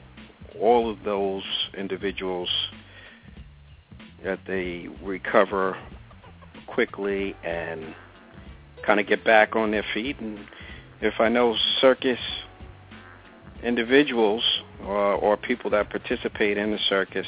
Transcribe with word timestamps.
all 0.60 0.90
of 0.90 1.02
those 1.04 1.42
individuals 1.76 2.48
that 4.24 4.40
they 4.46 4.88
recover 5.02 5.76
quickly 6.66 7.34
and 7.44 7.94
kind 8.84 9.00
of 9.00 9.06
get 9.06 9.24
back 9.24 9.56
on 9.56 9.70
their 9.70 9.84
feet. 9.94 10.18
And 10.20 10.38
if 11.00 11.14
I 11.20 11.28
know 11.28 11.56
circus 11.80 12.18
individuals 13.62 14.42
or, 14.82 15.14
or 15.14 15.36
people 15.36 15.70
that 15.70 15.90
participate 15.90 16.58
in 16.58 16.70
the 16.70 16.78
circus, 16.88 17.26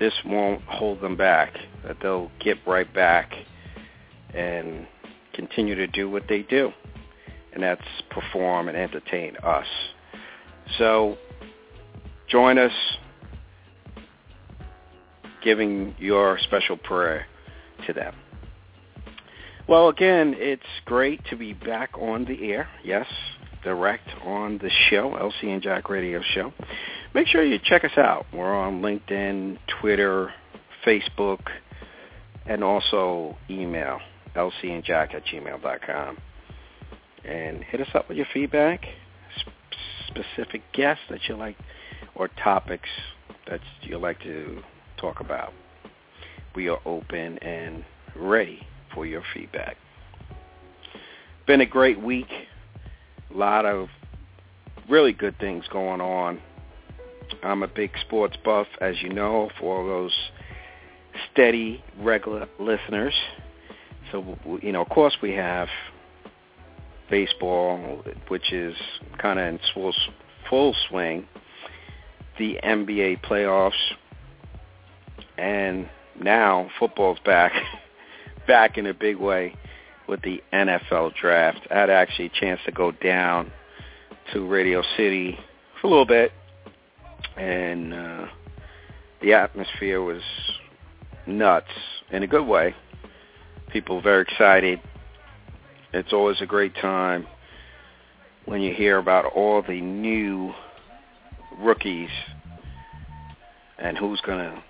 this 0.00 0.14
won't 0.24 0.62
hold 0.62 1.00
them 1.00 1.16
back, 1.16 1.54
that 1.86 1.98
they'll 2.02 2.32
get 2.40 2.56
right 2.66 2.92
back 2.92 3.32
and 4.34 4.86
continue 5.34 5.74
to 5.76 5.86
do 5.86 6.10
what 6.10 6.24
they 6.28 6.42
do, 6.42 6.72
and 7.52 7.62
that's 7.62 7.84
perform 8.10 8.68
and 8.68 8.76
entertain 8.76 9.36
us. 9.44 9.66
So 10.78 11.18
join 12.28 12.58
us 12.58 12.72
giving 15.42 15.94
your 15.98 16.38
special 16.38 16.76
prayer 16.76 17.26
to 17.86 17.92
them. 17.92 18.14
Well, 19.68 19.88
again, 19.88 20.34
it's 20.36 20.62
great 20.84 21.24
to 21.26 21.36
be 21.36 21.52
back 21.52 21.90
on 21.98 22.24
the 22.24 22.52
air. 22.52 22.68
Yes, 22.82 23.06
direct 23.62 24.08
on 24.24 24.58
the 24.58 24.70
show, 24.88 25.10
LC 25.10 25.52
and 25.52 25.62
Jack 25.62 25.88
Radio 25.88 26.20
Show. 26.34 26.52
Make 27.14 27.26
sure 27.26 27.42
you 27.42 27.58
check 27.62 27.84
us 27.84 27.96
out. 27.96 28.26
We're 28.32 28.54
on 28.54 28.82
LinkedIn, 28.82 29.58
Twitter, 29.80 30.32
Facebook, 30.86 31.40
and 32.46 32.64
also 32.64 33.36
email, 33.48 33.98
lcandjack 34.34 35.14
at 35.14 35.24
gmail.com. 35.26 36.18
And 37.24 37.62
hit 37.62 37.80
us 37.80 37.88
up 37.94 38.08
with 38.08 38.16
your 38.16 38.26
feedback, 38.32 38.86
specific 40.08 40.62
guests 40.72 41.04
that 41.10 41.20
you 41.28 41.36
like, 41.36 41.56
or 42.14 42.28
topics 42.42 42.88
that 43.48 43.60
you 43.82 43.98
like 43.98 44.20
to 44.20 44.62
talk 44.96 45.20
about. 45.20 45.52
We 46.54 46.68
are 46.68 46.80
open 46.84 47.38
and 47.38 47.84
ready 48.16 48.66
for 48.94 49.06
your 49.06 49.22
feedback. 49.34 49.76
Been 51.46 51.60
a 51.60 51.66
great 51.66 52.00
week. 52.00 52.28
A 53.32 53.36
lot 53.36 53.64
of 53.64 53.88
really 54.88 55.12
good 55.12 55.38
things 55.38 55.64
going 55.72 56.00
on. 56.00 56.40
I'm 57.42 57.62
a 57.62 57.68
big 57.68 57.92
sports 58.00 58.36
buff, 58.44 58.66
as 58.80 59.00
you 59.02 59.08
know, 59.08 59.50
for 59.58 59.86
those 59.86 60.12
steady, 61.32 61.82
regular 61.98 62.48
listeners. 62.58 63.14
So, 64.10 64.36
you 64.62 64.72
know, 64.72 64.82
of 64.82 64.88
course 64.88 65.16
we 65.22 65.32
have 65.32 65.68
baseball, 67.08 68.04
which 68.28 68.52
is 68.52 68.74
kind 69.18 69.38
of 69.38 69.46
in 69.46 69.60
full, 69.72 69.94
full 70.48 70.74
swing, 70.88 71.26
the 72.38 72.58
NBA 72.64 73.22
playoffs, 73.22 73.72
and 75.38 75.88
now 76.20 76.68
football's 76.78 77.18
back, 77.24 77.52
back 78.46 78.76
in 78.76 78.86
a 78.86 78.94
big 78.94 79.16
way 79.16 79.54
with 80.10 80.20
the 80.22 80.42
NFL 80.52 81.14
draft. 81.14 81.60
I 81.70 81.78
had 81.78 81.88
actually 81.88 82.26
a 82.26 82.40
chance 82.40 82.60
to 82.66 82.72
go 82.72 82.90
down 82.90 83.52
to 84.32 84.46
Radio 84.46 84.82
City 84.96 85.38
for 85.80 85.86
a 85.86 85.90
little 85.90 86.04
bit, 86.04 86.32
and 87.36 87.94
uh, 87.94 88.26
the 89.22 89.34
atmosphere 89.34 90.02
was 90.02 90.22
nuts 91.28 91.70
in 92.10 92.24
a 92.24 92.26
good 92.26 92.46
way. 92.46 92.74
People 93.72 94.02
very 94.02 94.22
excited. 94.22 94.80
It's 95.92 96.12
always 96.12 96.40
a 96.40 96.46
great 96.46 96.74
time 96.74 97.26
when 98.46 98.60
you 98.60 98.74
hear 98.74 98.98
about 98.98 99.26
all 99.26 99.62
the 99.62 99.80
new 99.80 100.52
rookies 101.60 102.10
and 103.78 103.96
who's 103.96 104.20
going 104.22 104.38
to 104.38 104.62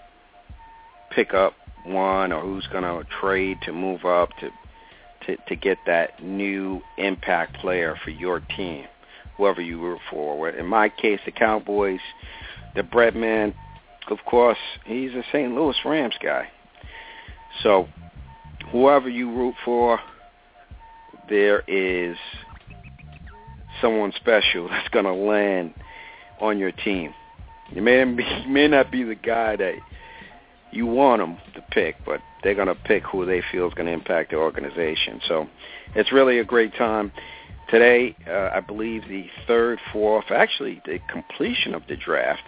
pick 1.12 1.32
up 1.32 1.54
one 1.86 2.30
or 2.30 2.42
who's 2.42 2.66
going 2.66 2.84
to 2.84 3.08
trade 3.20 3.56
to 3.64 3.72
move 3.72 4.04
up 4.04 4.28
to, 4.40 4.50
to 5.26 5.36
to 5.48 5.56
get 5.56 5.78
that 5.86 6.22
new 6.22 6.80
impact 6.98 7.58
player 7.58 7.96
for 8.04 8.10
your 8.10 8.40
team, 8.40 8.86
whoever 9.36 9.60
you 9.60 9.80
root 9.80 10.00
for. 10.10 10.48
In 10.48 10.66
my 10.66 10.88
case, 10.88 11.20
the 11.24 11.32
Cowboys, 11.32 12.00
the 12.74 12.82
Breadman, 12.82 13.54
of 14.10 14.18
course, 14.26 14.58
he's 14.84 15.12
a 15.12 15.22
St. 15.32 15.54
Louis 15.54 15.76
Rams 15.84 16.14
guy. 16.22 16.48
So 17.62 17.88
whoever 18.70 19.08
you 19.08 19.30
root 19.30 19.54
for, 19.64 20.00
there 21.28 21.60
is 21.66 22.16
someone 23.80 24.12
special 24.16 24.68
that's 24.70 24.88
going 24.88 25.04
to 25.04 25.14
land 25.14 25.74
on 26.40 26.58
your 26.58 26.72
team. 26.72 27.14
You 27.72 27.82
may, 27.82 28.04
may 28.04 28.66
not 28.66 28.90
be 28.90 29.04
the 29.04 29.14
guy 29.14 29.56
that 29.56 29.74
you 30.72 30.86
want 30.86 31.20
them 31.20 31.38
to 31.54 31.62
pick, 31.70 31.96
but 32.04 32.20
they're 32.42 32.54
going 32.54 32.68
to 32.68 32.74
pick 32.74 33.04
who 33.04 33.26
they 33.26 33.42
feel 33.52 33.68
is 33.68 33.74
going 33.74 33.86
to 33.86 33.92
impact 33.92 34.30
the 34.30 34.36
organization. 34.36 35.20
So 35.26 35.48
it's 35.94 36.12
really 36.12 36.38
a 36.38 36.44
great 36.44 36.74
time. 36.74 37.12
Today, 37.68 38.16
uh, 38.26 38.50
I 38.52 38.60
believe 38.60 39.02
the 39.08 39.26
third, 39.46 39.78
fourth, 39.92 40.30
actually 40.30 40.82
the 40.84 40.98
completion 41.10 41.74
of 41.74 41.82
the 41.88 41.96
draft 41.96 42.42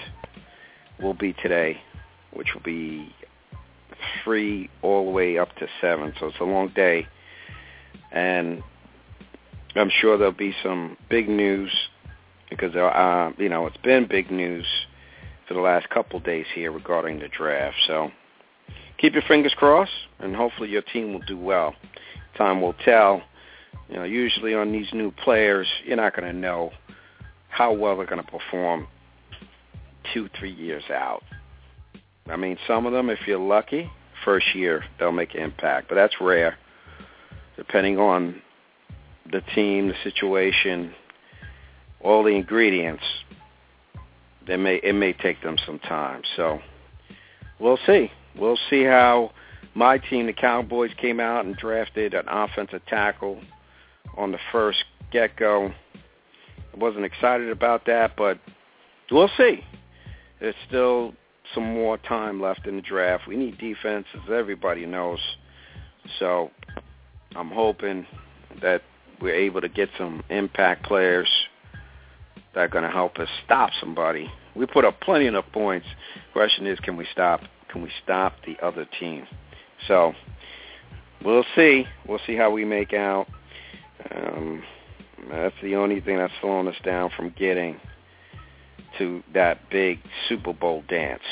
will 1.00 1.14
be 1.14 1.32
today, 1.34 1.80
which 2.32 2.48
will 2.54 2.62
be 2.62 3.14
three 4.24 4.68
all 4.82 5.04
the 5.04 5.10
way 5.10 5.38
up 5.38 5.54
to 5.56 5.68
seven. 5.80 6.12
So 6.18 6.26
it's 6.26 6.40
a 6.40 6.44
long 6.44 6.68
day. 6.68 7.06
And 8.10 8.62
I'm 9.74 9.90
sure 10.00 10.18
there'll 10.18 10.32
be 10.32 10.54
some 10.62 10.96
big 11.08 11.28
news 11.28 11.72
because, 12.50 12.74
uh, 12.74 13.32
you 13.38 13.48
know, 13.48 13.66
it's 13.66 13.76
been 13.78 14.06
big 14.06 14.30
news 14.30 14.66
for 15.46 15.54
the 15.54 15.60
last 15.60 15.88
couple 15.90 16.20
days 16.20 16.46
here 16.54 16.72
regarding 16.72 17.18
the 17.18 17.28
draft. 17.28 17.76
So 17.86 18.10
keep 18.98 19.14
your 19.14 19.22
fingers 19.26 19.54
crossed, 19.56 19.92
and 20.18 20.34
hopefully 20.34 20.70
your 20.70 20.82
team 20.82 21.12
will 21.12 21.26
do 21.26 21.38
well. 21.38 21.74
Time 22.36 22.60
will 22.60 22.74
tell. 22.84 23.22
You 23.88 23.96
know, 23.96 24.04
usually 24.04 24.54
on 24.54 24.72
these 24.72 24.88
new 24.92 25.10
players, 25.10 25.66
you're 25.84 25.96
not 25.96 26.16
going 26.16 26.32
to 26.32 26.38
know 26.38 26.72
how 27.48 27.72
well 27.72 27.96
they're 27.96 28.06
going 28.06 28.22
to 28.24 28.30
perform 28.30 28.86
two, 30.14 30.28
three 30.38 30.52
years 30.52 30.84
out. 30.90 31.22
I 32.28 32.36
mean, 32.36 32.56
some 32.66 32.86
of 32.86 32.92
them, 32.92 33.10
if 33.10 33.18
you're 33.26 33.38
lucky, 33.38 33.90
first 34.24 34.54
year 34.54 34.84
they'll 34.98 35.12
make 35.12 35.34
an 35.34 35.40
impact, 35.42 35.88
but 35.88 35.96
that's 35.96 36.14
rare. 36.20 36.56
Depending 37.56 37.98
on 37.98 38.40
the 39.30 39.42
team, 39.54 39.88
the 39.88 39.94
situation, 40.02 40.94
all 42.00 42.22
the 42.22 42.30
ingredients, 42.30 43.04
they 44.46 44.56
may 44.56 44.76
it 44.76 44.94
may 44.94 45.12
take 45.12 45.42
them 45.42 45.56
some 45.64 45.78
time. 45.78 46.22
So 46.36 46.60
we'll 47.58 47.78
see. 47.86 48.10
We'll 48.36 48.58
see 48.70 48.84
how 48.84 49.32
my 49.74 49.98
team, 49.98 50.26
the 50.26 50.32
Cowboys, 50.32 50.90
came 51.00 51.20
out 51.20 51.44
and 51.44 51.56
drafted 51.56 52.14
an 52.14 52.26
offensive 52.28 52.84
tackle 52.86 53.40
on 54.16 54.32
the 54.32 54.38
first 54.50 54.84
get-go. 55.10 55.72
I 56.74 56.76
wasn't 56.76 57.04
excited 57.04 57.50
about 57.50 57.86
that, 57.86 58.16
but 58.16 58.38
we'll 59.10 59.30
see. 59.36 59.64
There's 60.40 60.54
still 60.66 61.14
some 61.54 61.74
more 61.74 61.98
time 61.98 62.40
left 62.40 62.66
in 62.66 62.76
the 62.76 62.82
draft. 62.82 63.26
We 63.26 63.36
need 63.36 63.58
defense, 63.58 64.06
as 64.14 64.30
everybody 64.30 64.86
knows. 64.86 65.20
So 66.18 66.50
I'm 67.36 67.50
hoping 67.50 68.06
that 68.60 68.82
we're 69.20 69.34
able 69.34 69.60
to 69.60 69.68
get 69.68 69.88
some 69.96 70.22
impact 70.30 70.84
players 70.84 71.28
that 72.54 72.60
are 72.60 72.68
going 72.68 72.84
to 72.84 72.90
help 72.90 73.18
us 73.18 73.28
stop 73.44 73.70
somebody. 73.80 74.30
We 74.54 74.66
put 74.66 74.84
up 74.84 75.00
plenty 75.00 75.26
enough 75.26 75.46
points. 75.52 75.86
Question 76.32 76.66
is, 76.66 76.78
can 76.80 76.96
we 76.96 77.06
stop? 77.10 77.40
Can 77.70 77.82
we 77.82 77.90
stop 78.02 78.34
the 78.46 78.56
other 78.64 78.86
team? 79.00 79.26
So 79.88 80.12
we'll 81.24 81.44
see. 81.56 81.86
We'll 82.06 82.20
see 82.26 82.36
how 82.36 82.50
we 82.50 82.64
make 82.64 82.92
out. 82.92 83.26
Um, 84.14 84.62
that's 85.30 85.54
the 85.62 85.76
only 85.76 86.00
thing 86.00 86.18
that's 86.18 86.32
slowing 86.40 86.68
us 86.68 86.76
down 86.84 87.10
from 87.16 87.30
getting 87.38 87.80
to 88.98 89.22
that 89.32 89.70
big 89.70 90.00
Super 90.28 90.52
Bowl 90.52 90.82
dance. 90.88 91.22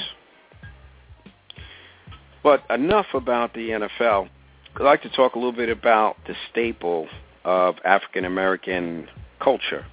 But 2.43 2.62
enough 2.70 3.06
about 3.12 3.52
the 3.52 3.70
NFL. 3.70 4.28
I'd 4.76 4.82
like 4.82 5.02
to 5.02 5.11
talk 5.11 5.34
a 5.34 5.38
little 5.38 5.52
bit 5.52 5.69
about 5.69 6.16
the 6.26 6.34
staple 6.50 7.08
of 7.44 7.76
African 7.84 8.25
American 8.25 9.08
culture. 9.40 9.84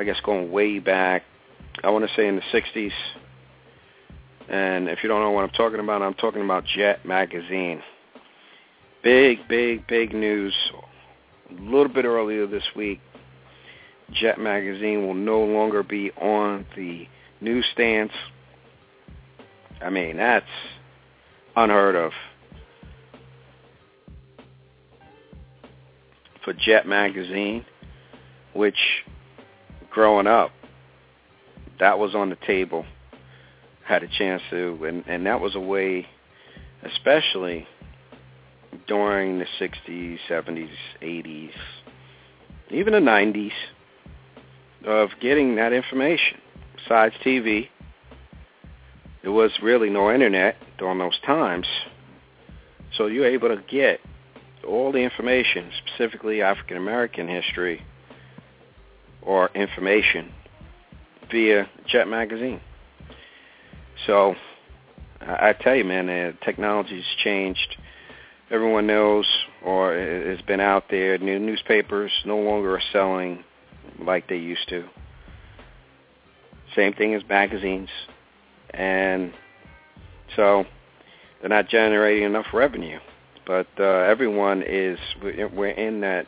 I 0.00 0.04
guess 0.04 0.16
going 0.24 0.50
way 0.50 0.78
back, 0.78 1.24
I 1.84 1.90
want 1.90 2.08
to 2.08 2.14
say 2.16 2.26
in 2.26 2.34
the 2.34 2.42
60s. 2.54 2.90
And 4.48 4.88
if 4.88 5.00
you 5.02 5.10
don't 5.10 5.20
know 5.20 5.30
what 5.30 5.44
I'm 5.44 5.50
talking 5.50 5.78
about, 5.78 6.00
I'm 6.00 6.14
talking 6.14 6.42
about 6.42 6.64
Jet 6.64 7.04
Magazine. 7.04 7.82
Big, 9.02 9.46
big, 9.46 9.86
big 9.86 10.14
news. 10.14 10.54
A 11.50 11.62
little 11.62 11.92
bit 11.92 12.06
earlier 12.06 12.46
this 12.46 12.64
week, 12.74 12.98
Jet 14.14 14.38
Magazine 14.38 15.06
will 15.06 15.12
no 15.12 15.40
longer 15.44 15.82
be 15.82 16.10
on 16.12 16.64
the 16.76 17.06
newsstands. 17.42 18.14
I 19.82 19.90
mean, 19.90 20.16
that's 20.16 20.46
unheard 21.56 21.94
of. 21.94 22.12
For 26.42 26.54
Jet 26.54 26.86
Magazine, 26.86 27.66
which 28.54 28.78
growing 29.90 30.26
up, 30.26 30.50
that 31.78 31.98
was 31.98 32.14
on 32.14 32.30
the 32.30 32.36
table. 32.46 32.84
Had 33.84 34.02
a 34.02 34.08
chance 34.08 34.42
to, 34.50 34.84
and, 34.84 35.04
and 35.06 35.26
that 35.26 35.40
was 35.40 35.54
a 35.54 35.60
way, 35.60 36.06
especially 36.84 37.66
during 38.86 39.38
the 39.38 39.46
60s, 39.58 40.18
70s, 40.28 40.70
80s, 41.02 41.50
even 42.70 42.92
the 42.92 43.00
90s, 43.00 43.52
of 44.86 45.10
getting 45.20 45.56
that 45.56 45.72
information. 45.72 46.38
Besides 46.76 47.14
TV, 47.24 47.68
there 49.22 49.32
was 49.32 49.50
really 49.62 49.90
no 49.90 50.12
internet 50.12 50.56
during 50.78 50.98
those 50.98 51.18
times. 51.26 51.66
So 52.96 53.06
you're 53.06 53.26
able 53.26 53.48
to 53.48 53.62
get 53.68 54.00
all 54.66 54.92
the 54.92 54.98
information, 54.98 55.70
specifically 55.86 56.42
African 56.42 56.76
American 56.76 57.28
history 57.28 57.82
or 59.22 59.50
information 59.54 60.32
via 61.30 61.68
Jet 61.86 62.08
Magazine. 62.08 62.60
So 64.06 64.34
I, 65.20 65.52
tell 65.52 65.74
you, 65.74 65.84
man, 65.84 66.06
the 66.06 66.34
technology's 66.44 67.04
changed. 67.22 67.76
Everyone 68.50 68.86
knows 68.86 69.26
or 69.64 69.94
has 69.94 70.40
been 70.42 70.60
out 70.60 70.84
there. 70.90 71.18
New 71.18 71.38
newspapers 71.38 72.10
no 72.24 72.38
longer 72.38 72.74
are 72.74 72.82
selling 72.92 73.44
like 73.98 74.28
they 74.28 74.38
used 74.38 74.68
to. 74.70 74.88
Same 76.74 76.92
thing 76.94 77.14
as 77.14 77.22
magazines. 77.28 77.88
And 78.70 79.32
so 80.36 80.64
they're 81.40 81.50
not 81.50 81.68
generating 81.68 82.24
enough 82.24 82.46
revenue. 82.52 82.98
But 83.46 83.68
uh, 83.78 83.84
everyone 83.84 84.62
is, 84.66 84.98
we're 85.22 85.70
in 85.70 86.00
that 86.00 86.26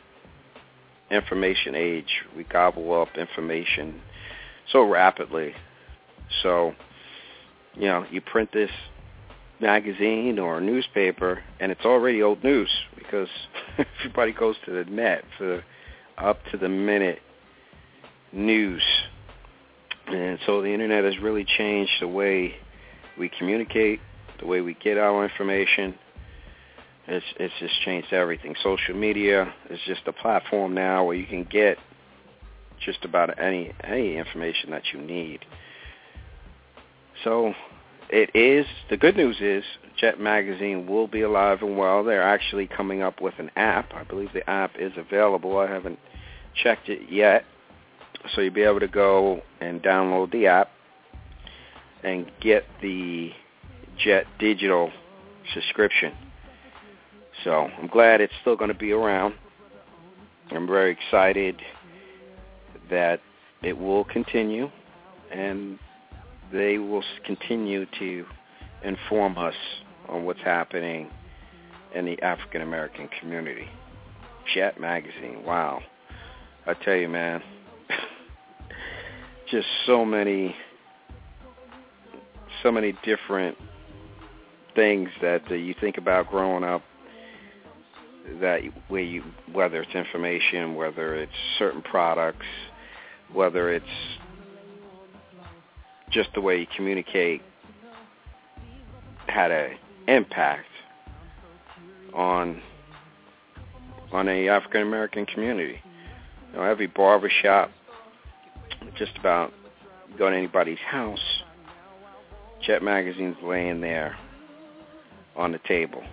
information 1.13 1.75
age. 1.75 2.23
We 2.35 2.43
gobble 2.43 3.01
up 3.01 3.17
information 3.17 4.01
so 4.71 4.83
rapidly. 4.83 5.53
So, 6.41 6.73
you 7.75 7.87
know, 7.87 8.05
you 8.11 8.21
print 8.21 8.49
this 8.53 8.71
magazine 9.59 10.39
or 10.39 10.59
newspaper, 10.59 11.43
and 11.59 11.71
it's 11.71 11.85
already 11.85 12.21
old 12.21 12.43
news 12.43 12.69
because 12.97 13.29
everybody 13.99 14.33
goes 14.33 14.55
to 14.65 14.71
the 14.71 14.89
net 14.89 15.23
for 15.37 15.63
up 16.17 16.39
to 16.51 16.57
the 16.57 16.69
minute 16.69 17.19
news. 18.31 18.83
And 20.07 20.39
so 20.45 20.61
the 20.61 20.73
internet 20.73 21.05
has 21.05 21.17
really 21.19 21.45
changed 21.45 21.93
the 22.01 22.07
way 22.07 22.55
we 23.17 23.29
communicate, 23.29 23.99
the 24.39 24.47
way 24.47 24.61
we 24.61 24.73
get 24.73 24.97
our 24.97 25.23
information. 25.23 25.95
It's 27.07 27.25
it's 27.37 27.53
just 27.59 27.81
changed 27.81 28.13
everything. 28.13 28.55
Social 28.63 28.95
media 28.95 29.53
is 29.69 29.79
just 29.85 30.01
a 30.07 30.13
platform 30.13 30.73
now 30.73 31.03
where 31.03 31.15
you 31.15 31.25
can 31.25 31.43
get 31.43 31.77
just 32.85 33.03
about 33.03 33.39
any 33.39 33.73
any 33.83 34.17
information 34.17 34.71
that 34.71 34.83
you 34.93 35.01
need. 35.01 35.45
So 37.23 37.53
it 38.09 38.35
is 38.35 38.65
the 38.89 38.97
good 38.97 39.17
news 39.17 39.37
is 39.41 39.63
Jet 39.97 40.19
Magazine 40.19 40.87
will 40.87 41.07
be 41.07 41.21
alive 41.21 41.61
and 41.61 41.77
well. 41.77 42.03
They're 42.03 42.23
actually 42.23 42.67
coming 42.67 43.01
up 43.01 43.21
with 43.21 43.33
an 43.37 43.51
app. 43.55 43.93
I 43.93 44.03
believe 44.03 44.31
the 44.33 44.47
app 44.49 44.71
is 44.79 44.93
available. 44.97 45.57
I 45.57 45.67
haven't 45.67 45.99
checked 46.61 46.89
it 46.89 47.11
yet. 47.11 47.45
So 48.33 48.41
you'll 48.41 48.53
be 48.53 48.63
able 48.63 48.79
to 48.79 48.87
go 48.87 49.41
and 49.59 49.81
download 49.81 50.31
the 50.31 50.47
app 50.47 50.71
and 52.03 52.31
get 52.39 52.63
the 52.81 53.31
Jet 53.97 54.25
Digital 54.39 54.91
subscription. 55.53 56.13
So 57.43 57.67
I'm 57.79 57.87
glad 57.87 58.21
it's 58.21 58.33
still 58.41 58.55
going 58.55 58.71
to 58.71 58.77
be 58.77 58.91
around. 58.91 59.35
I'm 60.51 60.67
very 60.67 60.91
excited 60.91 61.59
that 62.89 63.21
it 63.63 63.77
will 63.77 64.03
continue 64.03 64.69
and 65.31 65.79
they 66.51 66.77
will 66.77 67.03
continue 67.25 67.85
to 67.99 68.25
inform 68.83 69.37
us 69.37 69.55
on 70.07 70.25
what's 70.25 70.41
happening 70.41 71.09
in 71.95 72.05
the 72.05 72.21
African 72.21 72.61
American 72.61 73.09
community. 73.19 73.67
Jet 74.53 74.79
Magazine, 74.79 75.43
wow. 75.45 75.81
I 76.67 76.73
tell 76.73 76.95
you, 76.95 77.07
man, 77.07 77.41
just 79.51 79.67
so 79.85 80.05
many 80.05 80.55
so 82.61 82.71
many 82.71 82.93
different 83.03 83.57
things 84.75 85.09
that 85.21 85.43
uh, 85.51 85.55
you 85.55 85.75
think 85.79 85.97
about 85.97 86.29
growing 86.29 86.63
up 86.63 86.81
that 88.39 88.61
where 88.87 89.01
you 89.01 89.23
whether 89.51 89.81
it's 89.81 89.93
information 89.93 90.75
whether 90.75 91.15
it's 91.15 91.31
certain 91.59 91.81
products 91.81 92.45
whether 93.33 93.71
it's 93.71 93.85
just 96.11 96.29
the 96.33 96.41
way 96.41 96.59
you 96.59 96.67
communicate 96.75 97.41
had 99.27 99.51
an 99.51 99.77
impact 100.07 100.67
on 102.13 102.61
on 104.11 104.29
a 104.29 104.47
African 104.47 104.83
American 104.83 105.25
community. 105.25 105.81
You 106.51 106.59
know, 106.59 106.65
every 106.65 106.87
barber 106.87 107.31
shop, 107.41 107.71
just 108.95 109.17
about 109.17 109.51
go 110.17 110.29
to 110.29 110.35
anybody's 110.35 110.77
house, 110.79 111.43
Jet 112.61 112.83
magazine's 112.83 113.37
laying 113.43 113.81
there 113.81 114.15
on 115.35 115.51
the 115.51 115.59
table. 115.67 116.03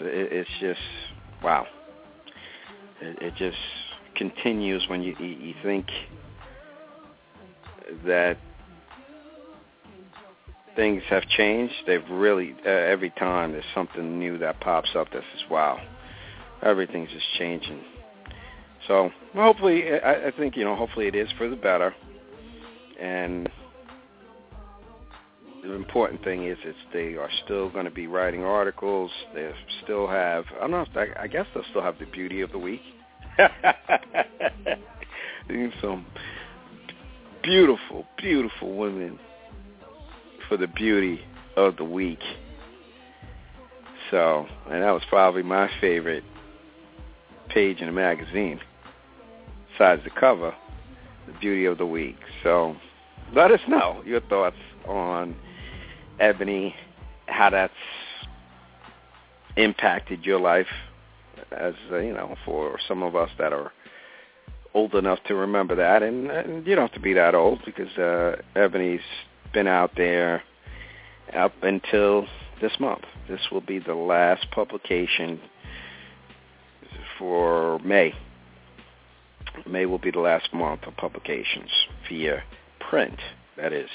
It, 0.00 0.32
it's 0.32 0.50
just 0.60 0.80
wow. 1.42 1.66
It, 3.00 3.22
it 3.22 3.34
just 3.36 3.58
continues 4.16 4.86
when 4.88 5.02
you 5.02 5.16
you 5.18 5.54
think 5.62 5.86
that 8.06 8.38
things 10.76 11.02
have 11.08 11.26
changed. 11.28 11.74
They've 11.86 12.08
really 12.10 12.54
uh, 12.64 12.68
every 12.68 13.10
time 13.10 13.52
there's 13.52 13.64
something 13.74 14.18
new 14.18 14.38
that 14.38 14.60
pops 14.60 14.90
up. 14.94 15.10
This 15.12 15.24
is 15.36 15.50
wow. 15.50 15.80
everything's 16.62 17.10
just 17.10 17.26
changing. 17.38 17.82
So 18.86 19.10
hopefully, 19.34 19.92
I, 19.92 20.28
I 20.28 20.30
think 20.30 20.56
you 20.56 20.64
know, 20.64 20.76
hopefully 20.76 21.06
it 21.06 21.14
is 21.14 21.28
for 21.36 21.48
the 21.48 21.56
better. 21.56 21.94
And 22.98 23.48
the 25.68 25.74
important 25.74 26.24
thing 26.24 26.46
is, 26.46 26.56
is 26.64 26.74
they 26.92 27.16
are 27.16 27.28
still 27.44 27.68
going 27.68 27.84
to 27.84 27.90
be 27.90 28.06
writing 28.06 28.42
articles. 28.42 29.10
They 29.34 29.50
still 29.84 30.08
have, 30.08 30.46
I 30.56 30.66
don't 30.66 30.70
know, 30.70 30.86
I, 30.94 31.24
I 31.24 31.26
guess 31.26 31.46
they'll 31.52 31.64
still 31.70 31.82
have 31.82 31.98
the 31.98 32.06
beauty 32.06 32.40
of 32.40 32.50
the 32.52 32.58
week. 32.58 32.80
some 35.80 36.06
beautiful, 37.42 38.06
beautiful 38.16 38.76
women 38.76 39.18
for 40.48 40.56
the 40.56 40.66
beauty 40.66 41.20
of 41.56 41.76
the 41.76 41.84
week. 41.84 42.22
So, 44.10 44.46
and 44.70 44.82
that 44.82 44.90
was 44.90 45.02
probably 45.10 45.42
my 45.42 45.70
favorite 45.82 46.24
page 47.50 47.80
in 47.80 47.86
the 47.86 47.92
magazine, 47.92 48.58
besides 49.72 50.02
the 50.04 50.10
cover, 50.18 50.54
the 51.26 51.32
beauty 51.40 51.66
of 51.66 51.76
the 51.76 51.86
week. 51.86 52.16
So, 52.42 52.74
let 53.34 53.50
us 53.50 53.60
know 53.68 54.02
your 54.06 54.22
thoughts 54.22 54.56
on 54.86 55.36
Ebony, 56.20 56.74
how 57.26 57.50
that's 57.50 57.72
impacted 59.56 60.24
your 60.24 60.40
life, 60.40 60.66
as 61.50 61.74
uh, 61.90 61.98
you 61.98 62.12
know, 62.12 62.36
for 62.44 62.78
some 62.86 63.02
of 63.02 63.16
us 63.16 63.30
that 63.38 63.52
are 63.52 63.72
old 64.74 64.94
enough 64.94 65.18
to 65.26 65.34
remember 65.34 65.74
that, 65.76 66.02
and, 66.02 66.30
and 66.30 66.66
you 66.66 66.74
don't 66.74 66.88
have 66.88 66.94
to 66.94 67.00
be 67.00 67.14
that 67.14 67.34
old 67.34 67.60
because 67.64 67.96
uh, 67.98 68.36
Ebony's 68.54 69.00
been 69.52 69.66
out 69.66 69.92
there 69.96 70.42
up 71.34 71.52
until 71.62 72.26
this 72.60 72.72
month. 72.78 73.04
This 73.28 73.40
will 73.50 73.60
be 73.60 73.78
the 73.78 73.94
last 73.94 74.50
publication 74.50 75.40
for 77.18 77.78
May. 77.80 78.14
May 79.66 79.86
will 79.86 79.98
be 79.98 80.10
the 80.10 80.20
last 80.20 80.52
month 80.52 80.84
of 80.86 80.96
publications 80.96 81.70
via 82.08 82.42
print, 82.78 83.18
that 83.56 83.72
is. 83.72 83.90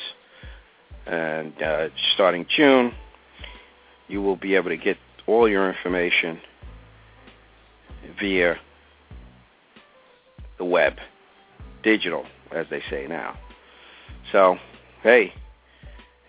And 1.06 1.62
uh, 1.62 1.88
starting 2.14 2.46
June, 2.56 2.94
you 4.08 4.22
will 4.22 4.36
be 4.36 4.56
able 4.56 4.70
to 4.70 4.78
get 4.78 4.98
all 5.28 5.50
your 5.50 5.72
information 5.72 6.40
via 8.20 8.58
the 10.58 10.66
web, 10.66 10.94
digital, 11.84 12.26
as 12.52 12.66
they 12.70 12.82
say 12.90 13.08
now. 13.08 13.38
So, 14.32 14.58
hey, 15.02 15.34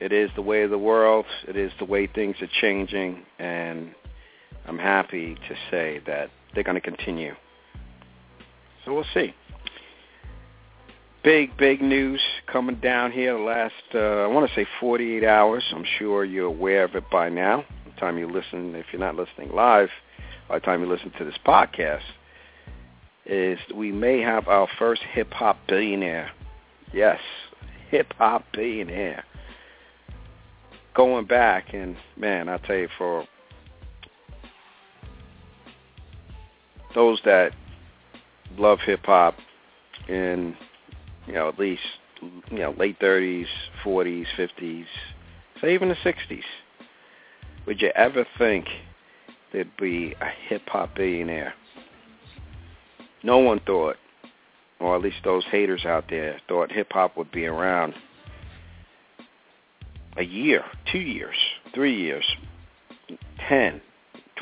it 0.00 0.12
is 0.12 0.30
the 0.34 0.42
way 0.42 0.62
of 0.62 0.70
the 0.70 0.78
world. 0.78 1.26
It 1.46 1.56
is 1.56 1.72
the 1.78 1.84
way 1.84 2.06
things 2.06 2.36
are 2.40 2.50
changing, 2.60 3.22
and 3.38 3.94
I'm 4.66 4.78
happy 4.78 5.34
to 5.34 5.54
say 5.70 6.00
that 6.06 6.30
they're 6.54 6.64
going 6.64 6.80
to 6.80 6.80
continue. 6.80 7.34
So 8.84 8.94
we'll 8.94 9.06
see. 9.14 9.34
Big, 11.24 11.56
big 11.56 11.80
news 11.80 12.20
coming 12.46 12.74
down 12.76 13.10
here 13.10 13.32
the 13.32 13.42
last, 13.42 13.72
uh, 13.94 13.98
I 13.98 14.26
want 14.26 14.46
to 14.46 14.54
say 14.54 14.66
48 14.78 15.24
hours. 15.24 15.64
I'm 15.74 15.86
sure 15.98 16.22
you're 16.22 16.44
aware 16.44 16.84
of 16.84 16.94
it 16.96 17.04
by 17.10 17.30
now. 17.30 17.64
By 17.86 17.92
the 17.94 17.98
time 17.98 18.18
you 18.18 18.30
listen, 18.30 18.74
if 18.74 18.84
you're 18.92 19.00
not 19.00 19.16
listening 19.16 19.50
live, 19.54 19.88
by 20.50 20.58
the 20.58 20.66
time 20.66 20.82
you 20.82 20.86
listen 20.86 21.10
to 21.16 21.24
this 21.24 21.38
podcast, 21.46 22.02
is 23.24 23.58
we 23.74 23.90
may 23.90 24.20
have 24.20 24.48
our 24.48 24.68
first 24.78 25.00
hip-hop 25.00 25.56
billionaire. 25.66 26.30
Yes, 26.92 27.20
hip-hop 27.88 28.44
billionaire. 28.52 29.24
Going 30.94 31.24
back, 31.24 31.72
and 31.72 31.96
man, 32.18 32.50
I 32.50 32.58
tell 32.58 32.76
you, 32.76 32.88
for 32.98 33.26
those 36.94 37.18
that 37.24 37.52
love 38.58 38.80
hip-hop 38.80 39.36
in, 40.06 40.54
you 41.26 41.34
know, 41.34 41.48
at 41.48 41.58
least, 41.58 41.82
you 42.50 42.58
know, 42.58 42.74
late 42.78 42.98
30s, 43.00 43.46
40s, 43.84 44.26
50s, 44.36 44.86
say 45.60 45.74
even 45.74 45.88
the 45.88 45.96
60s, 45.96 46.42
would 47.66 47.80
you 47.80 47.90
ever 47.94 48.26
think 48.38 48.66
there'd 49.52 49.76
be 49.76 50.14
a 50.20 50.28
hip-hop 50.48 50.94
billionaire? 50.96 51.54
no 53.24 53.38
one 53.38 53.58
thought, 53.60 53.96
or 54.78 54.94
at 54.94 55.02
least 55.02 55.16
those 55.24 55.44
haters 55.50 55.84
out 55.84 56.04
there, 56.10 56.40
thought 56.46 56.70
hip-hop 56.70 57.16
would 57.16 57.32
be 57.32 57.46
around 57.46 57.94
a 60.16 60.22
year, 60.22 60.62
two 60.92 60.98
years, 60.98 61.34
three 61.74 61.96
years, 61.96 62.24
ten, 63.48 63.80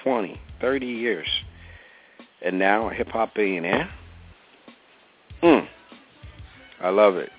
twenty, 0.03 0.39
thirty 0.61 0.87
years. 0.87 1.29
And 2.45 2.59
now 2.59 2.91
a 2.91 2.93
hip-hop 2.93 3.35
billionaire? 3.35 3.89
I 6.83 6.91
love 6.91 7.17
it. 7.17 7.31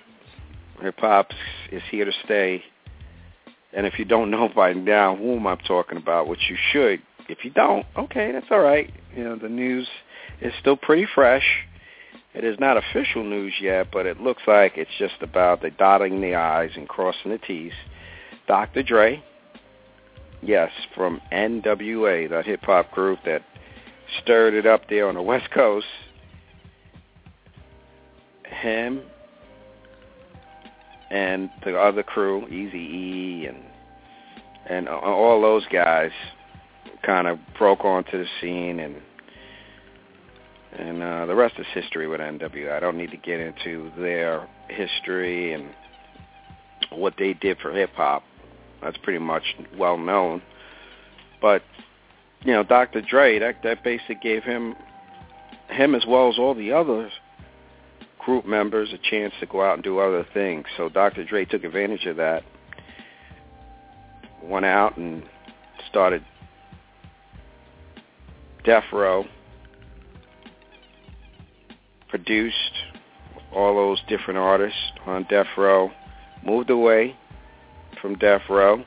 Hip-hop 0.81 1.31
is 1.71 1.81
here 1.91 2.05
to 2.05 2.11
stay. 2.23 2.63
And 3.73 3.85
if 3.85 3.99
you 3.99 4.05
don't 4.05 4.31
know 4.31 4.49
by 4.49 4.73
now 4.73 5.15
whom 5.15 5.45
I'm 5.47 5.57
talking 5.57 5.97
about, 5.97 6.27
which 6.27 6.49
you 6.49 6.55
should, 6.71 7.01
if 7.27 7.43
you 7.43 7.51
don't, 7.51 7.85
okay, 7.97 8.31
that's 8.31 8.47
all 8.51 8.59
right. 8.59 8.91
You 9.15 9.23
know, 9.23 9.35
the 9.35 9.49
news 9.49 9.87
is 10.41 10.53
still 10.59 10.77
pretty 10.77 11.07
fresh. 11.13 11.43
It 12.33 12.43
is 12.43 12.59
not 12.59 12.77
official 12.77 13.23
news 13.23 13.53
yet, 13.61 13.87
but 13.91 14.05
it 14.05 14.19
looks 14.19 14.43
like 14.47 14.77
it's 14.77 14.91
just 14.97 15.15
about 15.21 15.61
the 15.61 15.71
dotting 15.71 16.21
the 16.21 16.35
I's 16.35 16.71
and 16.75 16.87
crossing 16.87 17.31
the 17.31 17.37
T's. 17.37 17.73
Dr. 18.47 18.81
Dre, 18.81 19.23
yes, 20.41 20.71
from 20.95 21.21
NWA, 21.31 22.29
that 22.29 22.45
hip-hop 22.45 22.91
group 22.91 23.19
that 23.25 23.43
stirred 24.21 24.53
it 24.53 24.65
up 24.65 24.89
there 24.89 25.07
on 25.07 25.15
the 25.15 25.21
West 25.21 25.51
Coast. 25.51 25.85
Him 28.45 29.01
and 31.13 31.51
the 31.63 31.77
other 31.77 32.01
crew, 32.01 32.47
Easy 32.47 32.79
E 32.79 33.45
and 33.47 33.57
and 34.65 34.89
all 34.89 35.41
those 35.41 35.65
guys 35.71 36.11
kind 37.05 37.27
of 37.27 37.37
broke 37.57 37.85
onto 37.85 38.17
the 38.17 38.25
scene 38.41 38.79
and 38.79 38.95
and 40.71 41.03
uh, 41.03 41.25
the 41.27 41.35
rest 41.35 41.55
is 41.59 41.67
history 41.71 42.07
with 42.07 42.19
NWA. 42.19 42.75
I 42.75 42.79
don't 42.79 42.97
need 42.97 43.11
to 43.11 43.17
get 43.17 43.39
into 43.39 43.91
their 43.99 44.47
history 44.69 45.53
and 45.53 45.69
what 46.89 47.13
they 47.19 47.33
did 47.33 47.59
for 47.59 47.71
hip 47.71 47.91
hop. 47.93 48.23
That's 48.81 48.97
pretty 48.97 49.19
much 49.19 49.43
well 49.77 49.97
known. 49.97 50.41
But 51.39 51.61
you 52.41 52.53
know, 52.53 52.63
Dr. 52.63 53.01
Dre, 53.01 53.37
that 53.37 53.57
that 53.63 53.83
basically 53.83 54.15
gave 54.15 54.43
him 54.43 54.73
him 55.69 55.93
as 55.93 56.05
well 56.07 56.29
as 56.29 56.39
all 56.39 56.55
the 56.55 56.71
other 56.71 57.11
group 58.25 58.45
members 58.45 58.93
a 58.93 58.97
chance 59.09 59.33
to 59.39 59.45
go 59.45 59.61
out 59.61 59.75
and 59.75 59.83
do 59.83 59.99
other 59.99 60.25
things. 60.33 60.65
So 60.77 60.89
Dr. 60.89 61.23
Dre 61.25 61.45
took 61.45 61.63
advantage 61.63 62.05
of 62.05 62.17
that. 62.17 62.43
Went 64.41 64.65
out 64.65 64.97
and 64.97 65.23
started 65.89 66.23
Death 68.65 68.85
Row 68.91 69.25
produced 72.13 72.73
all 73.55 73.73
those 73.73 73.99
different 74.07 74.37
artists 74.37 74.77
on 75.07 75.25
Death 75.31 75.47
Row, 75.57 75.89
moved 76.45 76.69
away 76.69 77.15
from 77.99 78.13
Death 78.19 78.43
Row, 78.47 78.83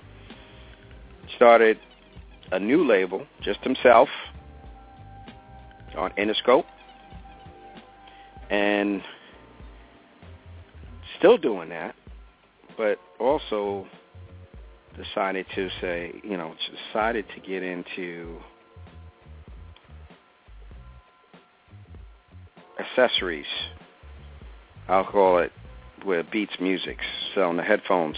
started 1.35 1.76
a 2.52 2.61
new 2.61 2.87
label, 2.87 3.26
just 3.43 3.59
himself, 3.64 4.09
on 5.99 6.12
Interscope, 6.12 6.66
and 8.49 9.02
still 11.18 11.38
doing 11.38 11.68
that, 11.70 11.94
but 12.76 12.99
also 13.18 13.87
decided 14.96 15.46
to 15.54 15.68
say, 15.80 16.12
you 16.23 16.37
know, 16.37 16.54
decided 16.92 17.26
to 17.35 17.40
get 17.40 17.62
into 17.62 18.38
accessories. 22.78 23.46
I'll 24.88 25.04
call 25.04 25.38
it 25.38 25.52
with 26.04 26.26
Beats 26.30 26.54
Music, 26.61 26.99
selling 27.35 27.56
the 27.56 27.62
headphones, 27.62 28.16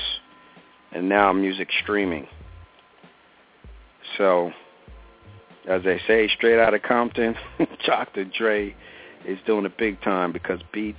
and 0.92 1.08
now 1.08 1.32
music 1.32 1.68
streaming. 1.82 2.26
So, 4.16 4.52
as 5.68 5.82
they 5.84 6.00
say, 6.06 6.28
straight 6.28 6.60
out 6.60 6.74
of 6.74 6.82
Compton, 6.82 7.34
Dr. 7.86 8.24
Dre 8.24 8.74
is 9.26 9.38
doing 9.46 9.64
it 9.64 9.76
big 9.78 10.00
time 10.02 10.32
because 10.32 10.60
Beats 10.72 10.98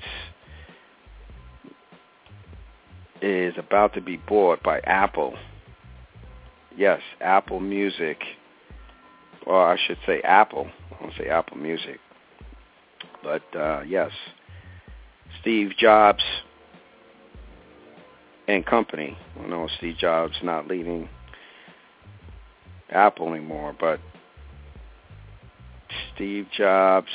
is 3.22 3.54
about 3.58 3.94
to 3.94 4.02
be 4.02 4.18
bought 4.18 4.64
by 4.64 4.80
Apple. 4.82 5.36
Yes, 6.76 7.02
Apple 7.22 7.60
Music. 7.60 8.22
Or 9.46 9.74
I 9.74 9.78
should 9.78 9.98
say 10.06 10.22
Apple. 10.22 10.70
I 10.92 11.04
won't 11.04 11.16
say 11.18 11.28
Apple 11.28 11.58
Music. 11.58 12.00
But 13.24 13.44
uh, 13.56 13.82
yes, 13.82 14.12
Steve 15.42 15.72
Jobs 15.78 16.24
and 18.48 18.66
company. 18.66 19.18
I 19.40 19.48
know 19.48 19.68
Steve 19.78 19.98
Jobs 19.98 20.36
not 20.44 20.68
leading 20.68 21.08
Apple 22.90 23.34
anymore, 23.34 23.76
but 23.80 24.00
Steve 26.14 26.48
Jobs, 26.56 27.12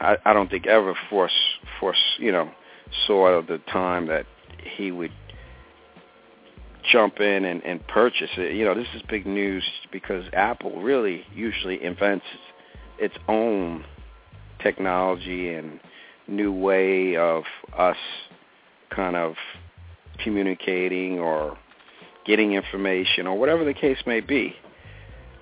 I, 0.00 0.16
I 0.24 0.32
don't 0.32 0.50
think 0.50 0.66
ever 0.66 0.94
force 1.08 1.32
force 1.80 1.98
you 2.18 2.32
know 2.32 2.50
saw 3.06 3.42
the 3.42 3.58
time 3.70 4.06
that 4.06 4.26
he 4.76 4.90
would 4.90 5.12
jump 6.90 7.20
in 7.20 7.44
and, 7.44 7.62
and 7.64 7.86
purchase 7.88 8.30
it. 8.36 8.54
You 8.54 8.64
know, 8.64 8.74
this 8.74 8.86
is 8.94 9.02
big 9.08 9.26
news 9.26 9.64
because 9.90 10.24
Apple 10.32 10.80
really 10.80 11.24
usually 11.34 11.82
invents 11.82 12.24
its 12.98 13.14
own 13.28 13.84
technology 14.62 15.52
and 15.52 15.80
new 16.28 16.52
way 16.52 17.16
of 17.16 17.44
us 17.76 17.96
kind 18.90 19.16
of 19.16 19.34
communicating 20.22 21.18
or 21.18 21.58
getting 22.24 22.52
information 22.52 23.26
or 23.26 23.38
whatever 23.38 23.64
the 23.64 23.74
case 23.74 23.98
may 24.06 24.20
be. 24.20 24.54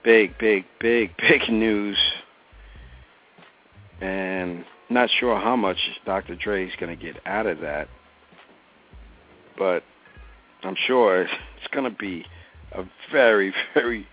Big, 0.04 0.38
big, 0.38 0.66
big, 0.80 1.10
big 1.18 1.50
news. 1.50 1.98
And 4.02 4.66
not 4.90 5.10
sure 5.20 5.40
how 5.40 5.56
much 5.56 5.78
Dr. 6.06 6.36
Dre 6.36 6.68
is 6.68 6.74
going 6.80 6.98
to 6.98 7.04
get 7.04 7.16
out 7.26 7.48
of 7.48 7.62
that, 7.62 7.88
but 9.58 9.84
I'm 10.64 10.76
sure 10.88 11.22
it's 11.24 11.68
going 11.72 11.90
to 11.90 11.98
be 11.98 12.26
a 12.76 12.84
very, 13.12 13.54
very 13.74 14.08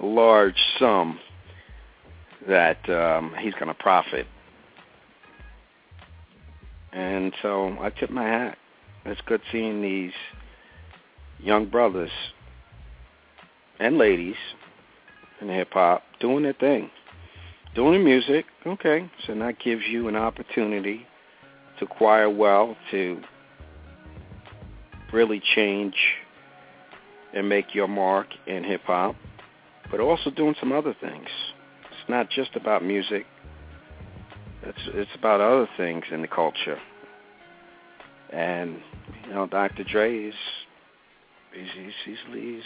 large 0.00 0.58
sum 0.78 1.18
that 2.46 2.88
um, 2.88 3.34
he's 3.38 3.54
going 3.54 3.68
to 3.68 3.74
profit. 3.74 4.26
And 6.92 7.32
so 7.42 7.76
I 7.80 7.90
tip 7.90 8.10
my 8.10 8.24
hat. 8.24 8.58
It's 9.04 9.20
good 9.26 9.40
seeing 9.52 9.82
these 9.82 10.12
young 11.38 11.66
brothers 11.66 12.10
and 13.78 13.98
ladies 13.98 14.36
in 15.40 15.48
hip 15.48 15.72
hop 15.72 16.02
doing 16.20 16.42
their 16.42 16.52
thing, 16.54 16.90
doing 17.74 17.92
the 17.92 18.04
music. 18.04 18.46
Okay, 18.66 19.08
so 19.26 19.34
that 19.34 19.58
gives 19.60 19.82
you 19.88 20.08
an 20.08 20.16
opportunity 20.16 21.06
to 21.78 21.84
acquire 21.84 22.28
well, 22.28 22.76
to 22.90 23.20
really 25.12 25.40
change 25.54 25.94
and 27.34 27.48
make 27.48 27.74
your 27.74 27.88
mark 27.88 28.26
in 28.46 28.64
hip 28.64 28.82
hop, 28.84 29.16
but 29.90 30.00
also 30.00 30.30
doing 30.30 30.54
some 30.58 30.72
other 30.72 30.94
things. 31.00 31.28
It's 31.90 32.08
not 32.08 32.30
just 32.30 32.56
about 32.56 32.84
music. 32.84 33.26
It's 34.62 34.78
it's 34.88 35.10
about 35.14 35.40
other 35.40 35.68
things 35.76 36.04
in 36.10 36.22
the 36.22 36.28
culture. 36.28 36.78
And 38.32 38.80
you 39.26 39.34
know, 39.34 39.46
Dr. 39.46 39.84
Dre 39.84 40.24
is 40.24 40.34
he's 41.52 41.68
he's 41.74 41.92
he's 42.04 42.34
he's, 42.34 42.62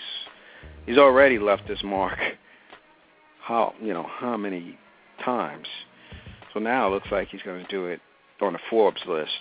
he's 0.87 0.99
already 0.99 1.38
left 1.38 1.64
his 1.69 1.83
mark. 1.83 2.19
How 3.42 3.75
you 3.83 3.92
know 3.92 4.07
how 4.21 4.37
many 4.37 4.78
times? 5.25 5.66
So 6.54 6.61
now 6.61 6.87
it 6.87 6.90
looks 6.90 7.09
like 7.11 7.28
he's 7.28 7.42
going 7.42 7.64
to 7.64 7.69
do 7.69 7.87
it 7.87 8.00
on 8.40 8.52
the 8.52 8.61
Forbes 8.71 9.00
list 9.07 9.33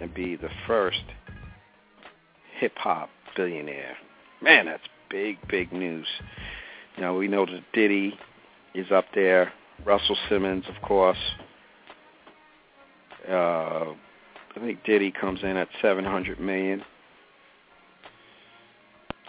and 0.00 0.12
be 0.12 0.34
the 0.34 0.48
first 0.66 1.02
hip 2.58 2.72
hop 2.76 3.10
billionaire. 3.36 3.96
Man, 4.42 4.66
that's 4.66 4.82
big, 5.10 5.36
big 5.48 5.72
news. 5.72 6.06
Know, 6.98 7.14
we 7.14 7.28
know 7.28 7.46
that 7.46 7.62
Diddy 7.72 8.18
is 8.74 8.90
up 8.90 9.06
there. 9.14 9.52
Russell 9.84 10.16
Simmons, 10.28 10.64
of 10.68 10.80
course. 10.82 11.18
Uh, 13.28 13.92
I 14.56 14.60
think 14.60 14.84
Diddy 14.84 15.10
comes 15.10 15.40
in 15.42 15.56
at 15.56 15.68
700 15.80 16.40
million, 16.40 16.82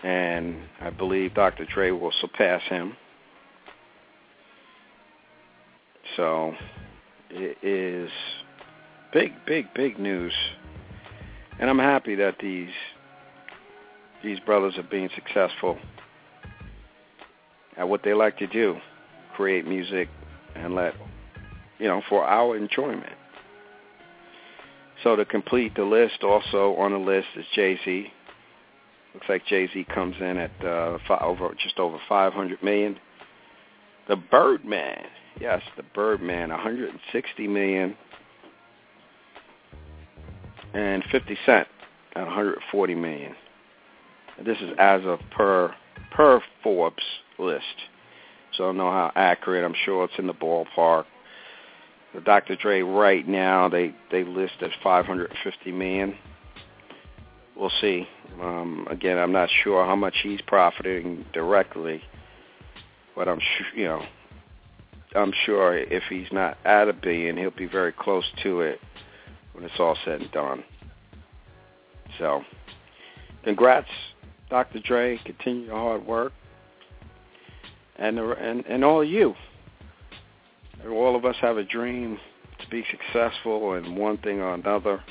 and 0.03 0.57
I 0.79 0.89
believe 0.89 1.33
Dr. 1.33 1.65
Dre 1.65 1.91
will 1.91 2.13
surpass 2.19 2.61
him. 2.63 2.95
So 6.17 6.53
it 7.29 7.57
is 7.63 8.09
big, 9.13 9.33
big, 9.45 9.73
big 9.73 9.99
news, 9.99 10.33
and 11.59 11.69
I'm 11.69 11.79
happy 11.79 12.15
that 12.15 12.35
these 12.41 12.69
these 14.23 14.39
brothers 14.39 14.77
are 14.77 14.83
being 14.83 15.09
successful 15.15 15.77
at 17.77 17.87
what 17.87 18.03
they 18.03 18.13
like 18.13 18.37
to 18.37 18.47
do, 18.47 18.77
create 19.35 19.65
music 19.65 20.09
and 20.55 20.75
let, 20.75 20.93
you 21.79 21.87
know, 21.87 22.01
for 22.09 22.25
our 22.25 22.55
enjoyment. 22.55 23.13
So 25.03 25.15
to 25.15 25.25
complete 25.25 25.75
the 25.75 25.83
list, 25.83 26.23
also 26.23 26.75
on 26.75 26.91
the 26.91 26.97
list 26.97 27.27
is 27.35 27.45
Jay-Z. 27.55 28.07
Looks 29.13 29.27
like 29.27 29.45
Jay-Z 29.47 29.85
comes 29.93 30.15
in 30.19 30.37
at 30.37 30.65
uh, 30.65 30.97
five, 31.07 31.21
over 31.21 31.53
just 31.61 31.79
over 31.79 31.97
500 32.07 32.61
million. 32.61 32.97
The 34.07 34.15
Birdman, 34.15 35.05
yes, 35.39 35.61
the 35.75 35.83
Birdman, 35.83 36.49
160 36.49 37.47
million, 37.47 37.95
and 40.73 41.03
50 41.11 41.37
Cent 41.45 41.67
at 42.15 42.25
140 42.25 42.95
million. 42.95 43.35
This 44.45 44.57
is 44.59 44.71
as 44.77 45.01
of 45.05 45.19
per 45.31 45.73
per 46.11 46.41
Forbes 46.63 47.03
list. 47.39 47.65
So 48.53 48.65
I 48.65 48.67
don't 48.67 48.77
know 48.77 48.91
how 48.91 49.11
accurate. 49.15 49.63
I'm 49.63 49.75
sure 49.85 50.05
it's 50.05 50.13
in 50.17 50.27
the 50.27 50.33
ballpark. 50.33 51.05
The 52.13 52.21
Dr. 52.21 52.55
Dre 52.57 52.81
right 52.81 53.27
now 53.27 53.69
they 53.69 53.95
they 54.11 54.23
list 54.23 54.53
at 54.61 54.71
550 54.83 55.71
million. 55.71 56.15
We'll 57.55 57.71
see. 57.81 58.07
Um, 58.41 58.87
again, 58.89 59.17
I'm 59.17 59.31
not 59.31 59.49
sure 59.63 59.85
how 59.85 59.95
much 59.95 60.15
he's 60.23 60.41
profiting 60.41 61.25
directly, 61.33 62.01
but 63.15 63.27
I'm 63.27 63.39
sure 63.39 63.67
you 63.75 63.85
know. 63.85 64.03
I'm 65.13 65.33
sure 65.45 65.77
if 65.77 66.03
he's 66.09 66.27
not 66.31 66.57
at 66.63 66.87
a 66.87 66.93
billion, 66.93 67.35
he'll 67.35 67.51
be 67.51 67.65
very 67.65 67.91
close 67.91 68.23
to 68.43 68.61
it 68.61 68.79
when 69.51 69.65
it's 69.65 69.77
all 69.77 69.97
said 70.05 70.21
and 70.21 70.31
done. 70.31 70.63
So, 72.17 72.43
congrats 73.43 73.89
Dr. 74.51 74.79
Dre, 74.79 75.17
continue 75.23 75.67
your 75.67 75.77
hard 75.77 76.05
work, 76.05 76.33
and 77.95 78.19
and 78.19 78.65
and 78.65 78.83
all 78.83 79.01
of 79.01 79.07
you. 79.07 79.33
All 80.85 81.15
of 81.15 81.23
us 81.23 81.37
have 81.39 81.55
a 81.55 81.63
dream 81.63 82.19
to 82.59 82.69
be 82.69 82.83
successful 82.91 83.75
in 83.75 83.95
one 83.95 84.17
thing 84.17 84.41
or 84.41 84.53
another. 84.53 85.01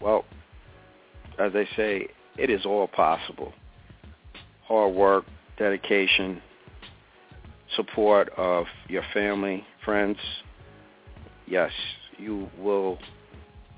Well, 0.00 0.24
as 1.38 1.52
they 1.52 1.68
say, 1.76 2.08
it 2.36 2.50
is 2.50 2.66
all 2.66 2.88
possible. 2.88 3.52
Hard 4.66 4.94
work, 4.96 5.26
dedication, 5.58 6.42
support 7.76 8.30
of 8.36 8.66
your 8.88 9.04
family, 9.14 9.64
friends. 9.84 10.18
Yes, 11.46 11.70
you 12.18 12.50
will 12.58 12.98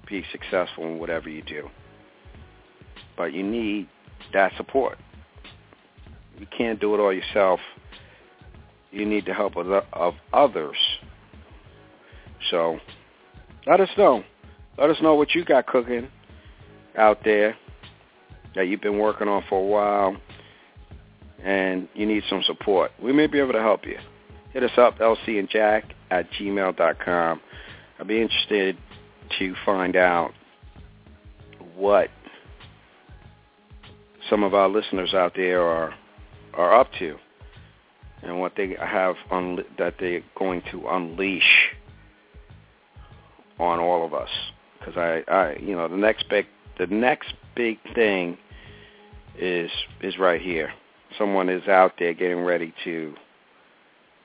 be 0.08 0.24
successful 0.32 0.84
in 0.84 0.98
whatever 0.98 1.28
you 1.28 1.42
do. 1.42 1.68
But 3.18 3.34
you 3.34 3.42
need 3.42 3.88
that 4.32 4.52
support. 4.56 4.98
You 6.38 6.46
can't 6.56 6.80
do 6.80 6.94
it 6.94 6.98
all 6.98 7.12
yourself. 7.12 7.60
You 8.90 9.04
need 9.04 9.26
the 9.26 9.34
help 9.34 9.56
of, 9.56 9.66
the, 9.66 9.84
of 9.92 10.14
others. 10.32 10.76
So 12.50 12.78
let 13.66 13.80
us 13.80 13.88
know. 13.96 14.24
Let 14.78 14.90
us 14.90 14.96
know 15.00 15.14
what 15.14 15.34
you 15.34 15.44
got 15.44 15.66
cooking 15.66 16.08
out 16.96 17.20
there 17.24 17.56
that 18.54 18.68
you've 18.68 18.80
been 18.80 18.98
working 18.98 19.28
on 19.28 19.42
for 19.48 19.60
a 19.60 19.64
while 19.66 20.16
and 21.42 21.88
you 21.94 22.06
need 22.06 22.22
some 22.28 22.42
support. 22.46 22.90
We 23.02 23.12
may 23.12 23.26
be 23.26 23.38
able 23.38 23.52
to 23.52 23.60
help 23.60 23.84
you. 23.84 23.98
Hit 24.52 24.62
us 24.62 24.76
up, 24.76 24.98
LC 24.98 25.38
and 25.38 25.48
Jack 25.48 25.94
at 26.10 26.30
gmail.com. 26.32 27.40
I'd 27.98 28.06
be 28.06 28.20
interested 28.20 28.76
to 29.38 29.54
find 29.64 29.96
out 29.96 30.32
what 31.76 32.08
some 34.30 34.42
of 34.42 34.54
our 34.54 34.68
listeners 34.68 35.14
out 35.14 35.34
there 35.34 35.62
are 35.62 35.94
are 36.54 36.74
up 36.74 36.88
to 36.98 37.16
and 38.22 38.40
what 38.40 38.52
they 38.56 38.76
have 38.80 39.16
un- 39.30 39.64
that 39.78 39.94
they're 39.98 40.22
going 40.36 40.62
to 40.70 40.88
unleash 40.88 41.70
on 43.58 43.78
all 43.78 44.04
of 44.04 44.14
us. 44.14 44.28
Because 44.78 44.96
I, 44.96 45.22
I 45.30 45.56
you 45.60 45.74
know 45.74 45.88
the 45.88 45.96
next 45.96 46.28
big 46.28 46.46
the 46.78 46.86
next 46.86 47.34
big 47.54 47.78
thing 47.94 48.36
is 49.38 49.70
is 50.00 50.18
right 50.18 50.40
here. 50.40 50.72
Someone 51.18 51.48
is 51.48 51.66
out 51.68 51.92
there 51.98 52.14
getting 52.14 52.40
ready 52.44 52.74
to 52.84 53.14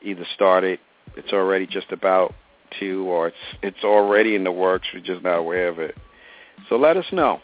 either 0.01 0.25
start 0.33 0.63
it. 0.63 0.79
It's 1.15 1.33
already 1.33 1.67
just 1.67 1.91
about 1.91 2.33
to 2.79 3.05
or 3.07 3.27
it's 3.27 3.37
it's 3.61 3.83
already 3.83 4.35
in 4.35 4.43
the 4.43 4.51
works. 4.51 4.87
We're 4.93 5.01
just 5.01 5.23
not 5.23 5.37
aware 5.37 5.67
of 5.67 5.79
it. 5.79 5.95
So 6.67 6.77
let 6.77 6.97
us 6.97 7.05
know. 7.11 7.39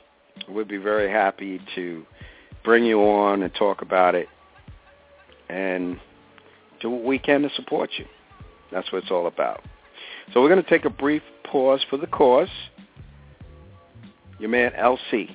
We'd 0.49 0.67
be 0.67 0.77
very 0.77 1.09
happy 1.09 1.61
to 1.75 2.05
bring 2.65 2.83
you 2.83 2.99
on 3.01 3.43
and 3.43 3.53
talk 3.53 3.81
about 3.83 4.15
it 4.15 4.27
and 5.47 5.99
do 6.81 6.89
what 6.89 7.03
we 7.03 7.19
can 7.19 7.43
to 7.43 7.49
support 7.55 7.91
you. 7.97 8.05
That's 8.71 8.91
what 8.91 9.03
it's 9.03 9.11
all 9.11 9.27
about. 9.27 9.61
So 10.33 10.41
we're 10.41 10.49
going 10.49 10.63
to 10.63 10.69
take 10.69 10.85
a 10.85 10.89
brief 10.89 11.21
pause 11.49 11.85
for 11.89 11.97
the 11.97 12.07
cause. 12.07 12.49
Your 14.39 14.49
man 14.49 14.71
LC 14.71 15.29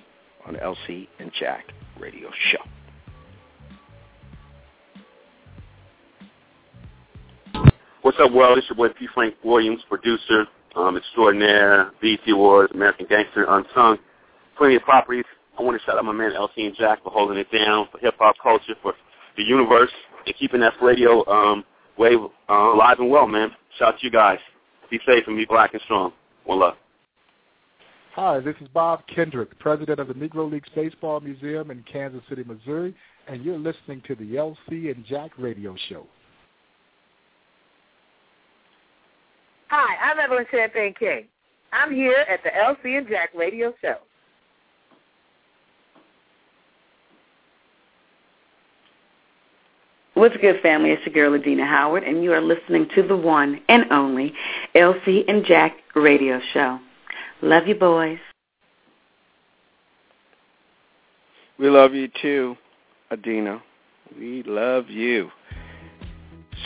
on 0.47 0.57
LC 0.57 1.09
and 1.19 1.31
Jack 1.38 1.73
radio 1.99 2.29
show. 2.51 2.59
What's 8.03 8.19
up, 8.21 8.33
world? 8.33 8.59
It's 8.59 8.69
your 8.69 8.77
boy 8.77 8.93
P. 8.99 9.07
Frank 9.14 9.37
Williams, 9.45 9.83
producer, 9.88 10.47
um, 10.75 10.97
extraordinaire, 10.97 11.93
BET 12.03 12.19
Awards, 12.29 12.73
American 12.75 13.07
Gangster, 13.09 13.45
Unsung, 13.45 13.99
plenty 14.57 14.77
of 14.77 14.83
properties. 14.83 15.25
I 15.58 15.62
want 15.62 15.78
to 15.80 15.84
shout 15.84 15.98
out 15.98 16.04
my 16.04 16.12
man 16.12 16.32
LC 16.32 16.66
and 16.66 16.76
Jack 16.76 17.02
for 17.02 17.10
holding 17.10 17.38
it 17.38 17.50
down 17.52 17.88
for 17.90 17.98
hip 17.98 18.14
hop 18.18 18.36
culture, 18.42 18.74
for 18.82 18.94
the 19.36 19.42
universe, 19.42 19.90
and 20.26 20.34
keeping 20.36 20.60
that 20.60 20.74
radio 20.82 21.26
um, 21.28 21.64
wave 21.98 22.18
uh, 22.48 22.52
alive 22.52 22.98
and 22.98 23.10
well, 23.10 23.26
man. 23.26 23.50
Shout 23.78 23.94
out 23.94 24.00
to 24.00 24.06
you 24.06 24.10
guys. 24.10 24.38
Be 24.90 24.98
safe 25.06 25.24
and 25.26 25.36
be 25.36 25.44
black 25.44 25.74
and 25.74 25.82
strong. 25.82 26.12
One 26.44 26.60
love. 26.60 26.74
Hi, 28.14 28.40
this 28.40 28.56
is 28.60 28.68
Bob 28.74 29.02
Kendrick, 29.06 29.56
president 29.60 30.00
of 30.00 30.08
the 30.08 30.14
Negro 30.14 30.50
Leagues 30.50 30.68
Baseball 30.74 31.20
Museum 31.20 31.70
in 31.70 31.84
Kansas 31.90 32.22
City, 32.28 32.42
Missouri, 32.42 32.94
and 33.28 33.44
you're 33.44 33.58
listening 33.58 34.02
to 34.08 34.16
the 34.16 34.34
LC 34.34 34.92
and 34.92 35.04
Jack 35.06 35.30
Radio 35.38 35.76
Show. 35.88 36.06
Hi, 39.68 40.10
I'm 40.10 40.18
Evelyn 40.18 40.46
Champagne 40.50 40.92
King. 40.98 41.28
I'm 41.72 41.94
here 41.94 42.26
at 42.28 42.40
the 42.42 42.50
LC 42.50 42.98
and 42.98 43.06
Jack 43.08 43.30
Radio 43.32 43.72
Show. 43.80 43.98
What's 50.20 50.37
good, 50.37 50.61
family? 50.61 50.90
It's 50.90 51.02
your 51.06 51.14
girl, 51.14 51.40
Adina 51.40 51.64
Howard, 51.64 52.04
and 52.04 52.22
you 52.22 52.35
are 52.35 52.42
listening 52.42 52.87
to 52.94 53.02
the 53.02 53.16
one 53.16 53.59
and 53.70 53.90
only 53.90 54.35
LC 54.74 55.24
and 55.26 55.46
Jack 55.46 55.78
Radio 55.94 56.38
Show. 56.52 56.78
Love 57.40 57.66
you, 57.66 57.74
boys. 57.74 58.18
We 61.59 61.70
love 61.70 61.94
you 61.94 62.11
too, 62.20 62.54
Adina. 63.11 63.62
We 64.14 64.42
love 64.42 64.90
you. 64.90 65.30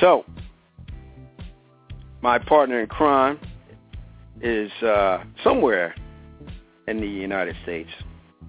So, 0.01 0.25
my 2.23 2.41
partner 2.41 2.81
in 2.81 2.89
crime 2.89 3.39
is 4.43 4.73
uh, 4.83 5.23
somewhere 5.45 5.95
in 6.89 7.01
the 7.01 7.07
United 7.07 7.55
States. 7.63 7.91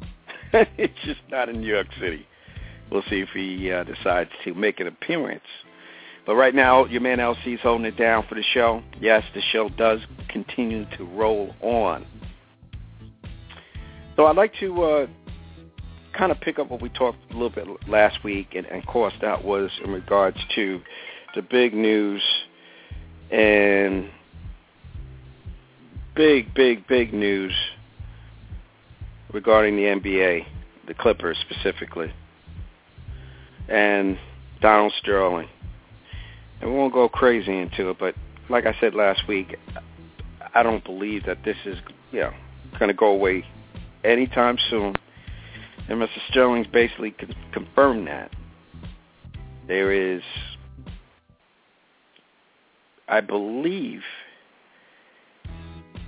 it's 0.80 0.98
just 1.06 1.22
not 1.30 1.48
in 1.48 1.62
New 1.62 1.68
York 1.68 1.90
City. 2.00 2.26
We'll 2.92 3.04
see 3.10 3.20
if 3.20 3.30
he 3.30 3.72
uh, 3.72 3.84
decides 3.84 4.30
to 4.44 4.54
make 4.54 4.80
an 4.80 4.88
appearance. 4.88 5.44
But 6.26 6.36
right 6.36 6.56
now, 6.56 6.86
your 6.86 7.02
man 7.02 7.20
LC 7.20 7.56
is 7.56 7.60
holding 7.62 7.86
it 7.86 7.98
down 7.98 8.26
for 8.28 8.36
the 8.36 8.44
show. 8.54 8.82
Yes, 9.00 9.24
the 9.34 9.42
show 9.52 9.70
does 9.70 10.00
continue 10.30 10.86
to 10.98 11.04
roll 11.04 11.54
on. 11.62 12.06
So 14.16 14.26
I'd 14.26 14.36
like 14.36 14.54
to 14.60 14.84
uh, 14.84 15.08
kind 16.18 16.32
of 16.32 16.40
pick 16.42 16.58
up 16.58 16.70
what 16.70 16.82
we 16.82 16.90
talked 16.90 17.18
a 17.32 17.34
little 17.34 17.50
bit 17.50 17.68
last 17.88 18.24
week, 18.24 18.56
and, 18.56 18.66
and 18.66 18.82
of 18.82 18.88
course 18.88 19.14
that 19.22 19.44
was 19.44 19.70
in 19.84 19.92
regards 19.92 20.38
to 20.56 20.82
the 21.36 21.42
big 21.42 21.74
news 21.74 22.22
and 23.30 24.10
big, 26.16 26.54
big, 26.54 26.88
big 26.88 27.14
news 27.14 27.54
regarding 29.34 29.76
the 29.76 29.84
NBA, 29.84 30.46
the 30.88 30.94
Clippers 30.94 31.38
specifically, 31.50 32.12
and 33.68 34.18
Donald 34.62 34.94
Sterling. 35.00 35.48
And 36.62 36.72
we 36.72 36.78
won't 36.78 36.94
go 36.94 37.10
crazy 37.10 37.58
into 37.58 37.90
it, 37.90 38.00
but 38.00 38.16
like 38.50 38.66
I 38.66 38.76
said 38.80 38.94
last 38.96 39.28
week, 39.28 39.58
I 40.54 40.64
don't 40.64 40.84
believe 40.84 41.26
that 41.26 41.44
this 41.44 41.58
is, 41.66 41.78
you 42.12 42.22
know, 42.22 42.34
going 42.80 42.90
to 42.90 42.94
go 42.94 43.08
away 43.08 43.46
anytime 44.04 44.58
soon. 44.70 44.96
And 45.90 46.02
Mr. 46.02 46.18
Sterling's 46.30 46.68
basically 46.68 47.16
confirmed 47.52 48.08
that. 48.08 48.32
There 49.68 49.92
is 49.92 50.22
I 53.08 53.22
believe 53.22 54.02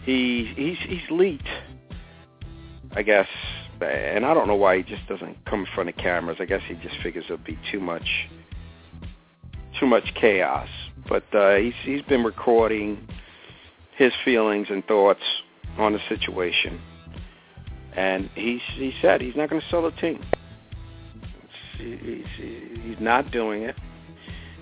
he 0.04 0.52
he's 0.56 0.78
he's 0.88 1.12
leaked. 1.12 1.48
I 2.96 3.04
guess, 3.04 3.28
and 3.82 4.26
I 4.26 4.34
don't 4.34 4.48
know 4.48 4.56
why 4.56 4.78
he 4.78 4.84
just 4.84 5.08
doesn't 5.08 5.46
come 5.46 5.62
in 5.62 5.68
front 5.74 5.90
of 5.90 5.98
cameras. 5.98 6.38
I 6.40 6.46
guess 6.46 6.62
he 6.68 6.76
just 6.76 6.96
figures 7.02 7.26
it'll 7.26 7.38
be 7.38 7.58
too 7.72 7.80
much 7.80 8.08
too 9.80 9.86
much 9.86 10.04
chaos. 10.16 10.70
But 11.08 11.24
uh, 11.34 11.56
he's 11.56 11.74
he's 11.84 12.02
been 12.04 12.24
recording 12.24 13.08
his 13.96 14.12
feelings 14.26 14.68
and 14.70 14.86
thoughts 14.86 15.22
on 15.78 15.94
the 15.94 16.00
situation, 16.10 16.80
and 17.96 18.30
he's 18.36 18.62
he 18.76 18.94
said 19.02 19.22
he's 19.22 19.36
not 19.36 19.50
going 19.50 19.62
to 19.62 19.68
sell 19.70 19.84
the 19.84 19.92
team. 19.92 20.24
He's, 21.78 22.26
he's 22.38 23.00
not 23.00 23.32
doing 23.32 23.64
it. 23.64 23.76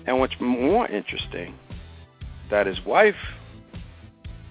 And 0.06 0.20
what's 0.20 0.34
more 0.38 0.86
interesting 0.86 1.54
that 2.50 2.66
his 2.66 2.78
wife 2.86 3.16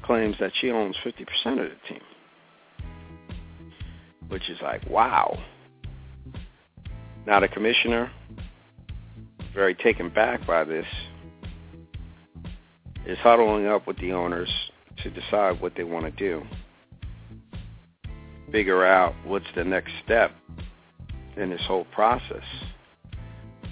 claims 0.04 0.36
that 0.40 0.52
she 0.60 0.70
owns 0.70 0.96
50% 1.04 1.20
of 1.46 1.58
the 1.58 1.78
team, 1.88 2.02
which 4.28 4.50
is 4.50 4.58
like, 4.62 4.88
wow. 4.90 5.38
Now 7.26 7.40
the 7.40 7.48
commissioner, 7.48 8.12
very 9.54 9.76
taken 9.76 10.10
back 10.10 10.46
by 10.46 10.64
this, 10.64 10.86
is 13.06 13.18
huddling 13.20 13.68
up 13.68 13.88
with 13.88 13.98
the 14.00 14.12
owners 14.14 14.50
to 15.04 15.10
decide 15.10 15.62
what 15.62 15.74
they 15.76 15.84
want 15.84 16.06
to 16.06 16.12
do, 16.12 16.44
figure 18.52 18.86
out 18.86 19.14
what's 19.26 19.46
the 19.56 19.64
next 19.64 19.92
step 20.04 20.32
in 21.38 21.50
this 21.50 21.62
whole 21.68 21.86
process. 21.86 22.44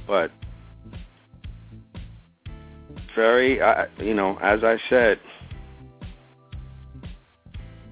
But 0.06 0.32
very, 3.16 3.62
uh, 3.62 3.86
you 4.00 4.14
know, 4.14 4.38
as 4.42 4.64
I 4.64 4.78
said, 4.90 5.20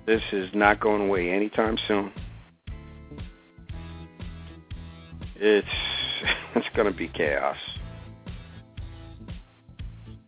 this 0.05 0.21
is 0.31 0.49
not 0.53 0.79
going 0.79 1.07
away 1.07 1.31
anytime 1.31 1.77
soon. 1.87 2.11
It's 5.43 5.67
it's 6.55 6.67
going 6.75 6.85
to 6.91 6.95
be 6.95 7.07
chaos. 7.07 7.57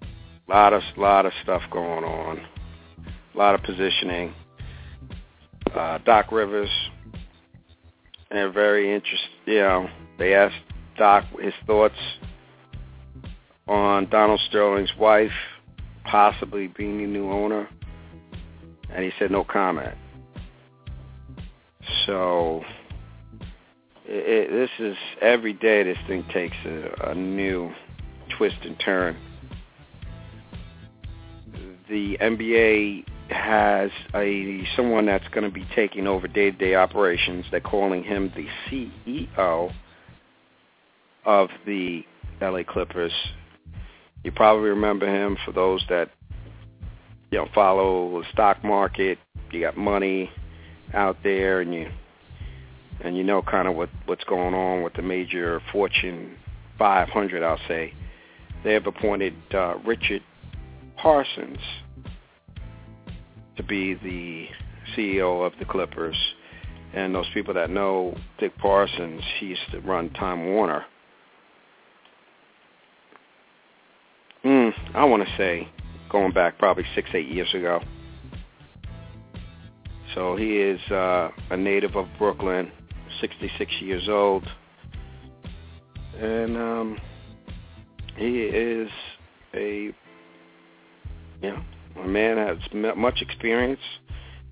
A 0.02 0.52
lot 0.52 0.73
of 0.73 0.82
lot 0.97 1.28
of 1.28 1.32
stuff 1.43 1.62
going 1.71 2.04
on. 2.04 2.39
A 3.36 3.38
lot 3.38 3.54
of 3.54 3.62
positioning. 3.62 4.34
Uh, 5.71 5.99
Doc 5.99 6.32
Rivers, 6.32 6.69
and 8.32 8.54
very 8.54 8.93
interesting. 8.93 9.30
You 9.45 9.60
know, 9.60 9.89
they 10.17 10.34
asked 10.34 10.56
Doc 10.97 11.26
his 11.39 11.54
thoughts 11.67 11.95
on 13.67 14.10
Donald 14.10 14.41
Sterling's 14.49 14.93
wife 14.99 15.32
possibly 16.06 16.67
being 16.67 16.97
the 16.97 17.08
new 17.08 17.32
owner, 17.32 17.69
and 18.89 19.04
he 19.04 19.12
said 19.19 19.30
no 19.30 19.43
comment. 19.43 19.95
So 22.08 22.63
it, 24.06 24.50
it, 24.50 24.52
this 24.52 24.70
is 24.80 24.98
every 25.22 25.54
day 25.54 25.84
this 25.84 25.98
thing 26.08 26.26
takes 26.34 26.58
a, 26.66 27.12
a 27.12 27.16
new 27.16 27.72
twist 28.38 28.58
and 28.63 28.80
turn. 28.80 29.18
The 31.89 32.18
NBA 32.20 33.06
has 33.30 33.92
a 34.16 34.66
someone 34.76 35.06
that's 35.06 35.28
going 35.30 35.44
to 35.44 35.50
be 35.54 35.68
taking 35.76 36.08
over 36.08 36.28
day-to-day 36.28 36.76
operations. 36.76 37.46
They're 37.52 37.60
calling 37.60 38.04
him 38.04 38.32
the 38.36 38.48
CEO 38.70 39.74
of 41.26 41.50
the 41.66 42.06
LA 42.42 42.63
Clippers 42.63 43.13
you 44.24 44.32
probably 44.32 44.70
remember 44.70 45.06
him 45.06 45.38
for 45.46 45.52
those 45.52 45.84
that 45.89 46.10
you 47.32 47.38
know 47.38 47.48
follow 47.54 48.22
the 48.22 48.28
stock 48.32 48.63
market. 48.63 49.18
You 49.52 49.62
got 49.62 49.78
money 49.78 50.32
out 50.94 51.18
there, 51.24 51.62
and 51.62 51.74
you 51.74 51.92
and 53.04 53.18
you 53.18 53.24
know 53.24 53.42
kind 53.42 53.68
of 53.68 53.76
what 53.76 53.89
what's 54.06 54.24
going 54.26 54.54
on 54.54 54.84
with 54.84 54.94
the 54.94 55.02
major 55.02 55.62
Fortune 55.72 56.36
500. 56.78 57.44
I'll 57.44 57.60
say 57.68 57.94
they 58.63 58.74
have 58.74 58.88
appointed 58.88 59.34
uh, 59.54 59.76
Richard 59.86 60.24
Parsons 60.98 61.60
to 63.58 63.63
be 63.63 63.94
the 63.96 64.48
CEO 64.96 65.46
of 65.46 65.54
the 65.60 65.66
Clippers. 65.66 66.18
And 66.94 67.16
those 67.16 67.26
people 67.34 67.56
that 67.56 67.72
know 67.72 68.16
Dick 68.39 68.56
Parsons, 68.60 69.24
he 69.39 69.48
used 69.48 69.72
to 69.72 69.80
run 69.82 70.12
Time 70.12 70.46
Warner 70.46 70.86
mm, 74.44 74.74
I 74.94 75.06
want 75.06 75.28
to 75.28 75.38
say 75.38 75.68
going 76.10 76.32
back 76.32 76.58
probably 76.58 76.86
six, 76.96 77.10
eight 77.13 77.28
years 77.28 77.54
ago. 77.54 77.82
So 80.13 80.36
he 80.36 80.58
is 80.58 80.80
uh, 80.92 81.30
a 81.50 81.58
native 81.58 81.96
of 81.96 82.08
Brooklyn, 82.20 82.72
66 83.21 83.71
years 83.82 84.08
old, 84.10 84.47
and 86.19 86.58
um, 86.58 86.99
he 88.15 88.41
is 88.41 88.89
a 89.54 89.93
know 91.41 91.63
a 92.02 92.08
man 92.08 92.38
has 92.38 92.58
much 92.95 93.21
experience 93.21 93.80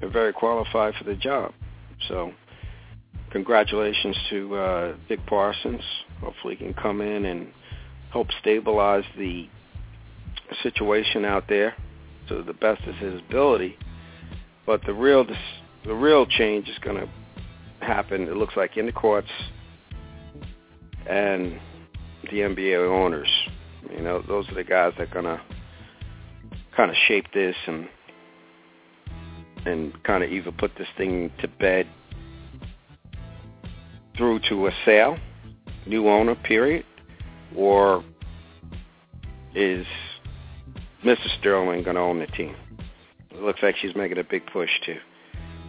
and 0.01 0.11
very 0.11 0.33
qualified 0.33 0.93
for 0.95 1.03
the 1.03 1.15
job. 1.15 1.53
So 2.07 2.33
congratulations 3.31 4.17
to 4.29 4.55
uh, 4.55 4.95
Dick 5.07 5.25
Parsons. 5.25 5.81
Hopefully, 6.19 6.55
he 6.55 6.65
can 6.65 6.73
come 6.73 7.01
in 7.01 7.25
and 7.25 7.47
help 8.11 8.27
stabilize 8.39 9.05
the 9.17 9.47
situation 10.63 11.25
out 11.25 11.45
there 11.47 11.75
to 12.27 12.43
the 12.43 12.53
best 12.53 12.83
of 12.87 12.95
his 12.95 13.19
ability. 13.27 13.77
But 14.65 14.81
the 14.85 14.93
real 14.93 15.25
the 15.85 15.95
real 15.95 16.25
change 16.25 16.67
is 16.67 16.77
going 16.79 16.97
to 16.97 17.09
happen. 17.81 18.23
It 18.23 18.37
looks 18.37 18.55
like 18.55 18.77
in 18.77 18.85
the 18.85 18.91
courts 18.91 19.29
and 21.07 21.59
the 22.23 22.37
NBA 22.37 22.89
owners. 22.89 23.29
You 23.89 24.01
know, 24.01 24.21
those 24.27 24.47
are 24.49 24.55
the 24.55 24.63
guys 24.63 24.93
that 24.97 25.15
are 25.15 25.21
to 25.21 25.41
kind 26.75 26.89
of 26.89 26.97
shape 27.07 27.25
this 27.33 27.55
and 27.67 27.87
and 29.65 30.03
kind 30.03 30.23
of 30.23 30.31
either 30.31 30.51
put 30.51 30.71
this 30.77 30.87
thing 30.97 31.31
to 31.39 31.47
bed 31.47 31.87
through 34.17 34.39
to 34.49 34.67
a 34.67 34.71
sale, 34.85 35.17
new 35.85 36.09
owner, 36.09 36.35
period, 36.35 36.83
or 37.55 38.03
is 39.53 39.85
Mrs. 41.05 41.39
Sterling 41.39 41.83
going 41.83 41.95
to 41.95 42.01
own 42.01 42.19
the 42.19 42.27
team? 42.27 42.55
It 43.29 43.41
looks 43.41 43.59
like 43.61 43.75
she's 43.77 43.95
making 43.95 44.17
a 44.17 44.23
big 44.23 44.45
push 44.47 44.69
to 44.85 44.97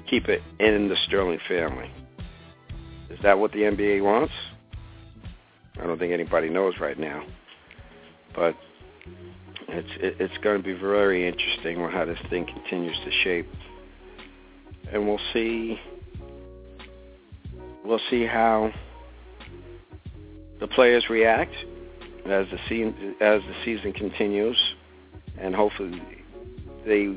keep 0.09 0.29
it 0.29 0.43
in 0.59 0.89
the 0.89 0.97
Sterling 1.07 1.39
family. 1.49 1.91
Is 3.13 3.19
that 3.23 3.39
what 3.39 3.53
the 3.53 3.59
NBA 3.59 4.03
wants? 4.03 4.33
I 5.79 5.87
don't 5.87 5.99
think 5.99 6.13
anybody 6.13 6.49
knows 6.49 6.75
right 6.81 6.99
now, 6.99 7.25
but 8.35 8.57
it's 9.69 9.89
it's 10.01 10.39
going 10.43 10.57
to 10.57 10.63
be 10.63 10.73
very 10.73 11.27
interesting 11.29 11.79
how 11.91 12.07
this 12.07 12.19
thing 12.31 12.47
continues 12.47 12.97
to 13.05 13.11
shape, 13.23 13.49
and 14.91 15.07
we'll 15.07 15.21
see. 15.33 15.79
We'll 17.85 18.01
see 18.11 18.25
how 18.25 18.73
the 20.61 20.69
players 20.69 21.05
react 21.11 21.55
as 22.27 22.47
the 22.51 22.59
season 22.69 23.17
as 23.21 23.43
the 23.43 23.55
season 23.65 23.93
continues, 23.93 24.57
and 25.39 25.55
hopefully 25.55 26.01
they 26.87 27.15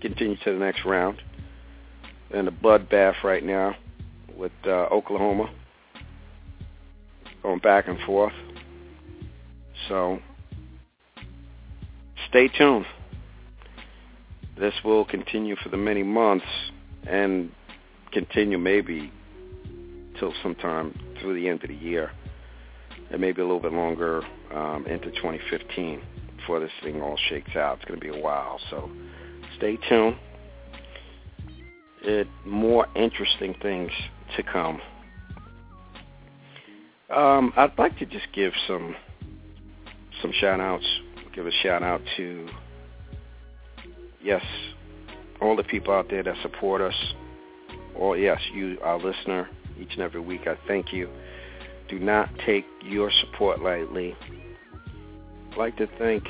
continue 0.00 0.36
to 0.44 0.52
the 0.52 0.58
next 0.58 0.84
round. 0.84 1.22
And 2.34 2.48
a 2.48 2.50
bloodbath 2.50 3.22
right 3.22 3.44
now 3.44 3.76
with 4.36 4.52
uh, 4.66 4.86
Oklahoma 4.90 5.50
going 7.42 7.58
back 7.58 7.88
and 7.88 7.98
forth. 8.00 8.32
So 9.88 10.20
stay 12.28 12.48
tuned. 12.48 12.86
This 14.58 14.74
will 14.84 15.04
continue 15.04 15.56
for 15.56 15.68
the 15.70 15.76
many 15.76 16.02
months 16.02 16.46
and 17.04 17.50
continue 18.12 18.58
maybe 18.58 19.12
till 20.20 20.32
sometime 20.42 20.98
through 21.20 21.34
the 21.34 21.48
end 21.48 21.62
of 21.62 21.68
the 21.68 21.74
year 21.74 22.12
and 23.10 23.20
maybe 23.20 23.40
a 23.40 23.44
little 23.44 23.60
bit 23.60 23.72
longer 23.72 24.22
um, 24.54 24.86
into 24.86 25.10
2015 25.10 26.00
before 26.36 26.60
this 26.60 26.70
thing 26.82 27.00
all 27.02 27.18
shakes 27.28 27.56
out. 27.56 27.78
It's 27.78 27.84
going 27.86 28.00
to 28.00 28.12
be 28.12 28.16
a 28.16 28.20
while. 28.20 28.60
So 28.70 28.90
stay 29.56 29.78
tuned. 29.88 30.16
It 32.02 32.26
more 32.44 32.86
interesting 32.94 33.54
things 33.62 33.90
to 34.36 34.42
come. 34.42 34.80
Um, 37.14 37.52
I'd 37.56 37.76
like 37.78 37.98
to 37.98 38.06
just 38.06 38.26
give 38.34 38.52
some 38.66 38.96
some 40.20 40.32
shout 40.32 40.60
outs 40.60 40.86
give 41.34 41.46
a 41.46 41.50
shout 41.62 41.82
out 41.82 42.00
to, 42.16 42.48
yes, 44.22 44.44
all 45.40 45.56
the 45.56 45.64
people 45.64 45.94
out 45.94 46.08
there 46.10 46.22
that 46.22 46.36
support 46.42 46.80
us. 46.80 46.94
Or 47.94 48.16
yes, 48.16 48.40
you, 48.54 48.78
our 48.82 48.98
listener, 48.98 49.48
each 49.78 49.92
and 49.92 50.00
every 50.00 50.20
week. 50.20 50.46
I 50.46 50.56
thank 50.66 50.92
you. 50.92 51.08
Do 51.88 51.98
not 51.98 52.30
take 52.46 52.64
your 52.82 53.10
support 53.20 53.60
lightly. 53.60 54.16
I'd 55.50 55.58
like 55.58 55.76
to 55.76 55.86
thank, 55.98 56.24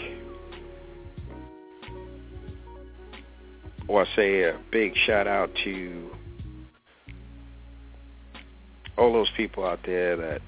or 3.86 4.04
say 4.16 4.42
a 4.42 4.58
big 4.72 4.94
shout 5.06 5.28
out 5.28 5.50
to 5.64 6.10
all 8.96 9.12
those 9.12 9.30
people 9.36 9.64
out 9.64 9.80
there 9.84 10.16
that 10.16 10.40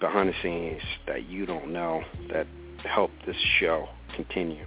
behind 0.00 0.30
the 0.30 0.34
scenes 0.42 0.80
that 1.06 1.28
you 1.28 1.44
don't 1.44 1.70
know 1.70 2.02
that 2.30 2.46
help 2.84 3.10
this 3.26 3.36
show 3.58 3.88
continue. 4.16 4.64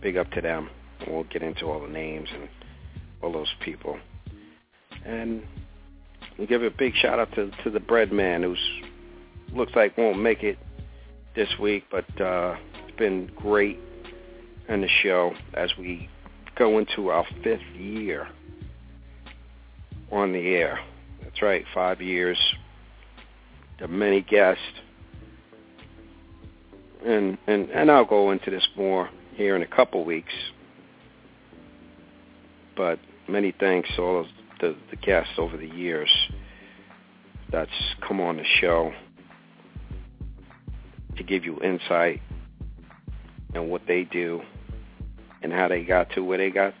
Big 0.00 0.16
up 0.16 0.30
to 0.32 0.40
them. 0.40 0.70
We'll 1.08 1.24
get 1.24 1.42
into 1.42 1.66
all 1.66 1.80
the 1.80 1.88
names 1.88 2.28
and 2.32 2.48
all 3.22 3.32
those 3.32 3.52
people. 3.60 3.98
And 5.04 5.42
we 6.38 6.46
give 6.46 6.62
a 6.62 6.70
big 6.70 6.94
shout 6.94 7.18
out 7.18 7.32
to 7.34 7.50
to 7.64 7.70
the 7.70 7.80
bread 7.80 8.12
man 8.12 8.42
who's 8.42 8.58
looks 9.52 9.72
like 9.74 9.96
won't 9.98 10.20
make 10.20 10.42
it 10.42 10.58
this 11.34 11.48
week, 11.60 11.84
but 11.90 12.20
uh, 12.20 12.56
it's 12.86 12.96
been 12.96 13.30
great 13.36 13.78
in 14.68 14.80
the 14.80 14.88
show 15.02 15.32
as 15.54 15.70
we 15.76 16.08
go 16.56 16.78
into 16.78 17.08
our 17.08 17.26
fifth 17.42 17.60
year 17.76 18.28
on 20.10 20.32
the 20.32 20.54
air. 20.54 20.78
That's 21.34 21.42
right, 21.42 21.64
five 21.74 22.00
years. 22.00 22.38
The 23.80 23.88
many 23.88 24.20
guests 24.20 24.62
and 27.04 27.36
and 27.48 27.70
and 27.70 27.90
I'll 27.90 28.04
go 28.04 28.30
into 28.30 28.52
this 28.52 28.64
more 28.76 29.10
here 29.34 29.56
in 29.56 29.62
a 29.62 29.66
couple 29.66 30.04
weeks. 30.04 30.32
But 32.76 33.00
many 33.26 33.52
thanks 33.58 33.88
to 33.96 34.02
all 34.02 34.20
of 34.20 34.26
the, 34.60 34.76
the 34.90 34.96
guests 34.96 35.32
over 35.36 35.56
the 35.56 35.66
years 35.66 36.08
that's 37.50 37.70
come 38.06 38.20
on 38.20 38.36
the 38.36 38.44
show 38.60 38.92
to 41.16 41.24
give 41.24 41.44
you 41.44 41.58
insight 41.62 42.22
and 43.54 43.70
what 43.70 43.82
they 43.88 44.04
do 44.04 44.40
and 45.42 45.52
how 45.52 45.66
they 45.66 45.82
got 45.82 46.10
to 46.10 46.22
where 46.22 46.38
they 46.38 46.50
got, 46.50 46.74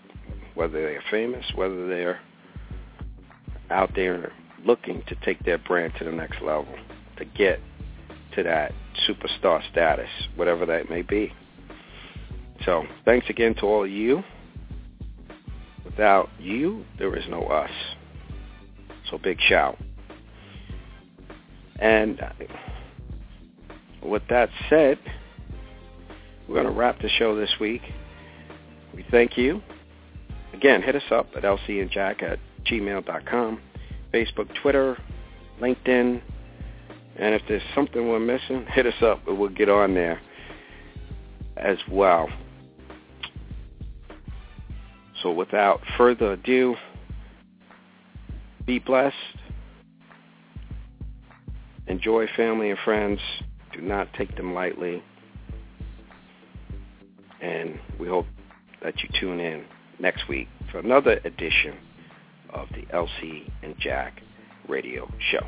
whether 0.54 0.80
they're 0.80 1.02
famous, 1.10 1.44
whether 1.56 1.88
they're 1.88 2.20
out 3.68 3.90
there 3.96 4.32
looking 4.64 5.02
to 5.08 5.14
take 5.24 5.42
their 5.44 5.58
brand 5.58 5.92
to 5.98 6.04
the 6.04 6.12
next 6.12 6.40
level, 6.42 6.74
to 7.18 7.24
get 7.24 7.60
to 8.34 8.42
that 8.42 8.72
superstar 9.08 9.60
status, 9.70 10.08
whatever 10.36 10.66
that 10.66 10.90
may 10.90 11.02
be. 11.02 11.32
So 12.64 12.84
thanks 13.04 13.28
again 13.28 13.54
to 13.56 13.62
all 13.62 13.84
of 13.84 13.90
you. 13.90 14.22
Without 15.84 16.30
you, 16.40 16.84
there 16.98 17.14
is 17.16 17.24
no 17.28 17.42
us. 17.42 17.70
So 19.10 19.18
big 19.18 19.38
shout. 19.40 19.78
And 21.78 22.20
with 24.02 24.22
that 24.30 24.48
said, 24.70 24.98
we're 26.48 26.54
going 26.54 26.66
to 26.66 26.72
wrap 26.72 27.00
the 27.00 27.08
show 27.08 27.36
this 27.36 27.54
week. 27.60 27.82
We 28.94 29.04
thank 29.10 29.36
you. 29.36 29.62
Again, 30.52 30.82
hit 30.82 30.94
us 30.94 31.02
up 31.10 31.28
at 31.36 31.42
lcandjack 31.42 32.22
at 32.22 32.38
gmail.com, 32.64 33.60
Facebook, 34.14 34.48
Twitter, 34.62 34.96
LinkedIn, 35.60 36.22
and 37.16 37.34
if 37.34 37.42
there's 37.48 37.62
something 37.74 38.08
we're 38.08 38.20
missing, 38.20 38.64
hit 38.70 38.86
us 38.86 39.02
up 39.02 39.26
and 39.26 39.38
we'll 39.38 39.48
get 39.48 39.68
on 39.68 39.94
there 39.94 40.20
as 41.56 41.78
well. 41.90 42.28
So 45.20 45.32
without 45.32 45.80
further 45.98 46.34
ado, 46.34 46.76
be 48.64 48.78
blessed. 48.78 49.16
Enjoy 51.88 52.28
family 52.36 52.70
and 52.70 52.78
friends. 52.84 53.20
Do 53.72 53.80
not 53.80 54.12
take 54.14 54.36
them 54.36 54.54
lightly. 54.54 55.02
And 57.40 57.80
we 57.98 58.06
hope 58.06 58.26
that 58.82 59.02
you 59.02 59.08
tune 59.20 59.40
in 59.40 59.64
next 59.98 60.28
week 60.28 60.48
for 60.70 60.78
another 60.78 61.20
edition 61.24 61.74
of 62.54 62.68
the 62.70 62.82
LC 62.94 63.50
and 63.62 63.74
Jack 63.78 64.22
radio 64.68 65.10
show. 65.30 65.46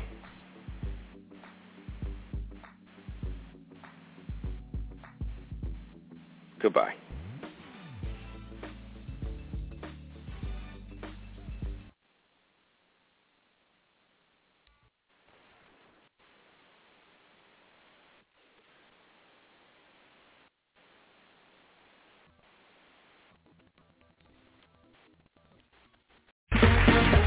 Goodbye. 6.61 6.95